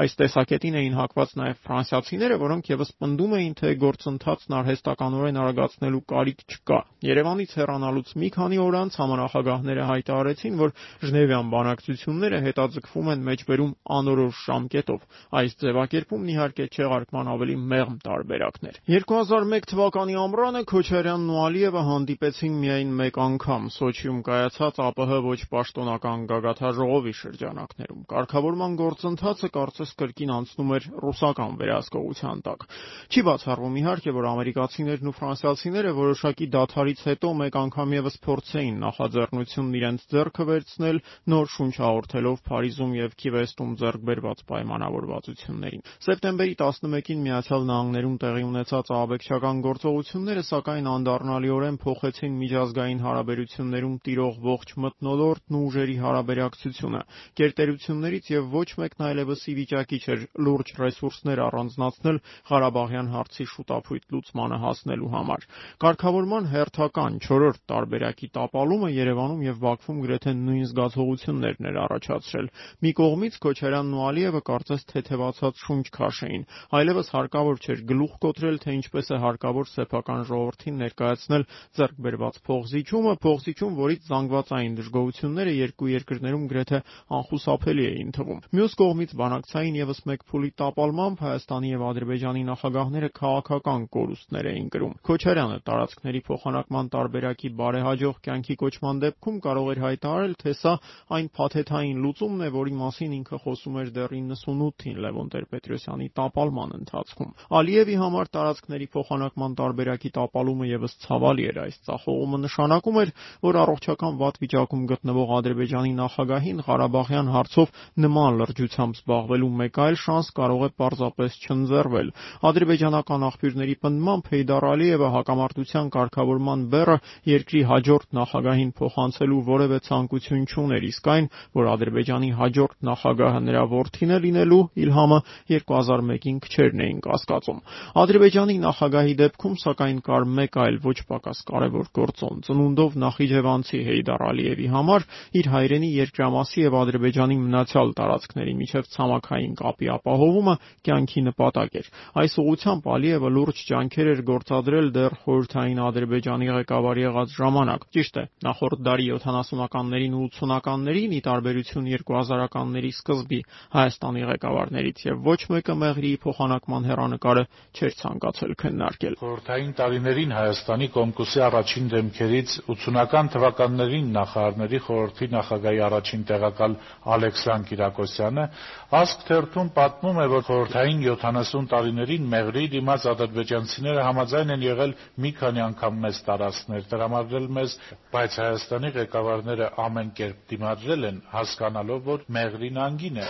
Այս 0.00 0.12
տեսակետ 0.20 0.59
գետին 0.60 0.74
էին 0.76 0.96
հակված 0.98 1.30
նաև 1.40 1.60
ֆրանսիացիները, 1.64 2.36
որոնք 2.40 2.66
եւս 2.68 2.88
պնդում 3.00 3.34
էին, 3.38 3.52
թե 3.56 3.68
գործընթացն 3.80 4.54
արհեստականորեն 4.58 5.38
արագացնելու 5.40 6.00
կարիք 6.12 6.42
չկա։ 6.52 6.80
Երևանից 7.00 7.54
հեռանալուց 7.56 8.10
մի 8.20 8.28
քանի 8.34 8.58
օր 8.60 8.76
անց 8.80 8.98
համանախագահները 9.00 9.86
հայտարարեցին, 9.90 10.58
որ 10.60 10.74
Ժնևյան 11.00 11.48
բանակցությունները 11.54 12.40
հետաձգվում 12.44 13.08
են 13.14 13.24
մեջբերում 13.30 13.72
անորոշ 13.96 14.42
ժամկետով։ 14.50 15.00
Այս 15.40 15.56
ձևակերպումն 15.64 16.28
իհարկե 16.34 16.66
չեղարկման 16.76 17.32
ավելի 17.40 17.56
մեղմ 17.72 17.96
տարբերակներ։ 18.04 18.76
2001 19.00 19.70
թվականի 19.70 20.18
ամռանը 20.20 20.62
Քոչարյանն 20.70 21.32
ու 21.32 21.40
Ալիևը 21.40 21.82
հանդիպեցին 21.88 22.60
միայն 22.60 22.92
մեկ 23.00 23.20
անգամ 23.30 23.62
Սոչիում 23.80 24.20
կայացած 24.28 24.80
ԱՊՀ 24.90 25.24
ոչ 25.30 25.40
պաշտոնական 25.54 26.28
գագաթաժողովի 26.30 27.14
շրջանակներում։ 27.20 28.04
Կարգավորման 28.10 28.76
գործընթացը 28.80 29.50
կարծես 29.56 29.94
կրկին 30.00 30.34
անց 30.36 30.49
անցնում 30.50 30.72
էր 30.74 30.84
ռուսական 31.00 31.52
վերահսկողության 31.60 32.40
տակ։ 32.44 32.64
Չի 33.10 33.22
բացառվում 33.26 33.76
իհարկե, 33.80 34.10
որ 34.16 34.26
ամերիկացիներն 34.30 35.10
ու 35.10 35.14
ֆրանսիացիները 35.20 35.90
որոշակի 36.00 36.46
դադարից 36.54 37.00
հետո 37.10 37.30
մեկ 37.40 37.58
անգամ 37.60 37.94
եւս 37.94 38.16
փորձեին 38.26 38.80
նախաձեռնությունն 38.80 39.76
իրենց 39.80 40.06
ձեռքը 40.10 40.44
վերցնել, 40.50 40.96
նոր 41.30 41.46
շունչ 41.54 41.74
հաղորդելով 41.80 42.36
Փարիզում 42.50 42.92
եւ 43.00 43.10
Քիվեստում 43.20 43.72
ձեռք 43.80 44.02
բերված 44.10 44.38
պայմանավորվածություններին։ 44.50 45.84
Սեպտեմբերի 46.10 46.54
11-ին 46.60 47.20
Միացյալ 47.30 47.62
Նահանգներում 47.70 48.16
տեղի 48.20 48.44
ունեցած 48.50 48.90
ահաբեկչական 48.90 49.62
գործողությունները 49.70 50.44
սակայն 50.50 50.90
անդառնալիորեն 50.90 51.80
փոխեցին 51.84 52.38
միջազգային 52.40 53.02
հարաբերություններում 53.06 53.96
տիրող 54.10 54.40
ողջ 54.50 54.74
մթնոլորտն 54.84 55.58
ու 55.60 55.64
ուժերի 55.70 55.96
հարաբերակցությունը։ 56.00 57.00
Գերտերություններից 57.40 58.30
եւ 58.34 58.50
ոչ 58.56 58.68
մեկն 58.80 59.04
այլևս 59.10 59.42
ի 59.50 59.54
վիճակի 59.60 59.98
չէր 60.00 60.22
լուրջ 60.46 60.72
ռեսուրսներ 60.80 61.42
առանձնացնել 61.46 62.18
Ղարաբաղյան 62.50 63.10
հարցի 63.14 63.46
շուտափույթ 63.50 64.04
լուծմանը 64.14 64.58
հասնելու 64.64 65.10
համար։ 65.14 65.46
Կարգավորման 65.84 66.48
հերթական 66.54 67.18
4-րդ 67.26 67.60
տարբերակի 67.70 68.28
տապալումը 68.36 68.90
Երևանում 68.96 69.44
եւ 69.46 69.60
Բաքվում 69.64 70.00
գրեթե 70.04 70.34
նույն 70.40 70.66
զգացողություններն 70.70 71.70
էր 71.70 71.80
առաջացրել։ 71.84 72.50
Մի 72.80 72.92
կողմից 73.00 73.38
Քոչարյանն 73.44 73.96
ու 74.00 74.04
Ալիևը 74.10 74.42
կարծես 74.50 74.86
թեթևացած 74.90 75.64
շունչ 75.64 75.84
քաշեին։ 75.96 76.44
Այլևս 76.80 77.10
հարկավոր 77.14 77.60
չէր 77.60 77.82
գլուխ 77.90 78.14
կոտրել, 78.24 78.56
թե 78.64 78.74
ինչպես 78.80 79.10
է 79.10 79.18
հարկավոր 79.24 79.70
սեփական 79.70 80.22
ժողովրդին 80.30 80.80
ներկայացնել 80.80 81.44
ձեռք 81.80 82.00
բերված 82.06 82.40
փողզիջումը, 82.50 83.14
փողզիջում, 83.24 83.76
որից 83.80 84.08
զանգվածային 84.10 84.76
դժգոհությունները 84.80 85.54
երկու 85.60 85.90
երկրներում 85.90 86.46
գրեթե 86.50 86.80
անխուսափելի 87.20 87.84
էին 87.90 88.12
թվում։ 88.16 88.40
Մյուս 88.56 88.76
կողմից 88.80 89.14
բանակցային 89.20 89.78
եւս 89.80 90.00
մեկ 90.10 90.24
փուլի 90.30 90.50
տապալմամբ 90.60 91.22
Հայաստանի 91.24 91.70
եւ 91.70 91.82
Ադրբեջանի 91.90 92.42
նախագահները 92.46 93.08
քաղաքական 93.18 93.86
կորուստներ 93.94 94.48
էին 94.50 94.68
կրում։ 94.70 94.92
Քոչարյանը 95.08 95.56
տարածքների 95.66 96.20
փոխանակման 96.28 96.90
տարբերակի 96.94 97.50
բարեհաջող 97.60 98.20
կյանքի 98.26 98.56
կոչման 98.60 99.00
դեպքում 99.04 99.40
կարող 99.46 99.70
էր 99.74 99.80
հայտարարել, 99.84 100.34
թե 100.40 100.54
սա 100.60 100.74
այն 101.18 101.30
փաթեթային 101.40 102.02
լուծումն 102.04 102.44
է, 102.46 102.50
որի 102.54 102.74
մասին 102.80 103.16
ինքը 103.20 103.40
խոսում 103.42 103.78
էր 103.80 103.90
դեռ 103.96 104.14
98-ին 104.20 105.00
Լևոն 105.04 105.30
Տեր-Պետրոսյանի 105.34 106.08
տապալման 106.20 106.74
ընթացքում։ 106.78 107.34
Ալիևի 107.60 107.96
համար 108.00 108.30
տարածքների 108.38 108.86
փոխանակման 108.94 109.56
տարբերակի 109.60 110.10
տապալումը 110.20 110.70
եւս 110.70 110.96
ցավալի 111.04 111.44
էր։ 111.50 111.60
Այս 111.64 111.76
ցախողումը 111.90 112.40
նշանակում 112.44 113.00
էր, 113.00 113.12
որ 113.50 113.60
առողջական 113.64 114.20
վատ 114.20 114.40
վիճակում 114.44 114.86
գտնվող 114.90 115.34
Ադրբեջանի 115.40 115.92
նախագահին 116.00 116.62
Ղարաբաղյան 116.70 117.30
հարցով 117.34 117.74
նման 118.04 118.40
լրջությամբ 118.40 119.00
զբաղվելու 119.00 119.52
մեկ 119.60 119.80
այլ 119.80 119.96
շանս 120.00 120.19
կարող 120.36 120.62
է 120.66 120.70
պարզապես 120.80 121.38
չընձեռվել։ 121.40 122.08
Ադրբեջանական 122.50 123.24
աղբյուրների 123.30 123.76
պնդմամբ 123.84 124.30
Հեյդար 124.30 124.66
Ալիևը 124.70 125.08
հակամարտության 125.16 125.90
կարգավորման 125.96 126.60
բեռը 126.74 126.96
երկրի 127.30 127.62
հաջորդ 127.70 128.08
նախագահին 128.20 128.72
փոխանցելու 128.80 129.40
որևէ 129.50 129.78
ցանկություն 129.88 130.44
չուներ, 130.50 130.86
իսկ 130.90 131.10
այն, 131.14 131.26
որ 131.60 131.70
Ադրբեջանի 131.74 132.30
հաջորդ 132.40 132.76
նախագահը 132.90 133.40
նրա 133.50 133.64
որդին 133.70 134.10
է 134.10 134.18
լինելու, 134.24 134.62
Իլհամը 134.80 135.18
2001-ին 135.50 136.38
քչերն 136.44 136.84
էին 136.84 137.00
կասկածում։ 137.06 137.60
Ադրբեջանի 138.00 138.56
նախագահի 138.64 139.14
դեպքում, 139.20 139.54
սակայն, 139.64 139.98
կար 140.10 140.26
մեկ 140.40 140.58
այլ 140.64 140.78
ոչ 140.84 140.98
պակաս 141.10 141.42
կարևոր 141.50 141.86
գործոն՝ 142.00 142.42
ծնունդով 142.46 142.96
նախիջևանցի 143.04 143.80
Հեյդար 143.90 144.24
Ալիևի 144.30 144.68
համար 144.74 145.06
իր 145.40 145.50
հայրենի 145.54 145.90
երկրամասի 146.00 146.64
եւ 146.64 146.76
Ադրբեջանի 146.80 147.36
մնացյալ 147.40 147.92
տարածքների 148.00 148.54
միջև 148.60 148.90
ցամաքային 148.94 149.54
կապի 149.60 149.90
ապահովումը 150.10 150.54
կյանքի 150.86 151.20
նպատակ 151.28 151.76
էր։ 151.80 151.88
Այս 152.20 152.34
ուղղությամբ 152.42 152.86
Ալիևը 152.94 153.30
լուրջ 153.34 153.58
ջանքեր 153.70 154.08
էր 154.10 154.20
գործադրել 154.30 154.88
դեռ 154.96 155.14
խորհրդային 155.22 155.80
Ադրբեջանի 155.86 156.48
ղեկավար 156.50 157.00
եղած 157.00 157.34
ժամանակ։ 157.38 157.84
Ճիշտ 157.94 158.18
է, 158.20 158.24
նախորդ 158.46 158.82
դարի 158.90 159.06
70-ականներին 159.14 160.16
ու 160.18 160.26
80-ականներին, 160.34 161.14
ի 161.14 161.20
տարբերություն 161.30 161.88
2000-ականների 161.94 162.90
սկզբի 163.00 163.40
Հայաստանի 163.70 164.24
ղեկավարներից, 164.30 165.04
եւ 165.10 165.22
ոչ 165.30 165.40
մեկը 165.54 165.76
Մեղրիի 165.80 166.20
փոխանակման 166.26 166.88
հերանեկարը 166.90 167.44
չէր 167.70 167.96
ցանկացել 168.00 168.54
քննարկել։ 168.60 169.18
Խորհրդային 169.20 169.72
տարիներին 169.80 170.34
Հայաստանի 170.40 170.88
Կոմկուսի 170.96 171.40
առաջին 171.50 171.90
դեմքերից 171.94 172.56
80-ական 172.70 173.30
թվականներին 173.36 174.10
նախարարների 174.16 174.80
խորհրդի 174.90 175.30
նախագահի 175.36 175.80
առաջին 175.90 176.24
տեղակալ 176.30 176.76
Ալեքսան 177.14 177.66
Կիրակոսյանը 177.70 178.46
Ասք 178.90 179.20
թերթում 179.28 179.68
Նկատվում 179.90 180.18
է, 180.22 180.24
որ 180.30 180.42
խորհրդային 180.46 180.98
70 181.02 181.64
տարիներին 181.70 182.26
մեղրի 182.30 182.60
դիմաց 182.74 183.06
ադրբեջանցիները 183.10 184.02
համաձայն 184.06 184.52
են 184.54 184.62
եղել 184.62 184.92
մի 185.24 185.30
քանի 185.40 185.62
անգամ 185.64 185.96
մեզ 186.04 186.20
տարածքներ 186.28 186.84
տրամադրել 186.92 187.48
մեզ, 187.56 187.74
բայց 188.14 188.36
Հայաստանի 188.40 188.90
ղեկավարները 188.96 189.66
ամեն 189.86 190.12
կերպ 190.20 190.38
դիմադրել 190.52 191.02
են, 191.10 191.18
հասկանալով, 191.34 192.00
որ 192.06 192.22
մեղրին 192.38 192.78
անգին 192.86 193.18
է»: 193.18 193.26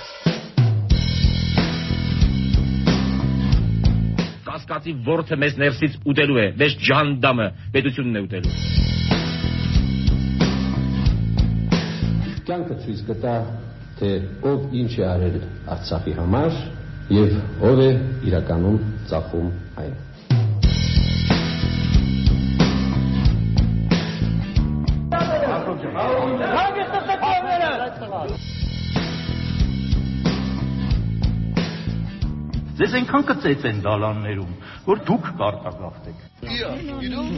«Կասկածի 4.50 4.92
որդը 5.08 5.40
մեզ 5.40 5.58
ներսից 5.64 5.98
ուտելու 6.12 6.38
է, 6.44 6.46
մեզ 6.60 6.76
ջհանդամը, 6.84 7.48
պետությունն 7.72 8.20
է 8.20 8.24
ուտելու»: 8.28 8.54
Կյանքը 12.50 12.74
ցույց 12.84 13.00
կտա 13.08 13.34
թե 14.00 14.10
ով 14.48 14.62
ինչ 14.80 14.92
է 14.96 15.02
արել 15.04 15.34
Արցախի 15.74 16.12
համար 16.16 16.54
եւ 17.12 17.34
ով 17.68 17.80
է 17.84 17.88
իրականում 18.30 18.78
ծախում 19.10 19.50
այն։ 19.82 19.98
Ձեզ 32.80 32.94
այնքան 32.96 33.24
կծեց 33.28 33.64
են 33.68 33.82
դալաններում, 33.84 34.52
որ 34.86 35.02
դուք 35.10 35.26
կարտագաղթեք։ 35.42 36.16
you 37.04 37.12
know? 37.12 37.28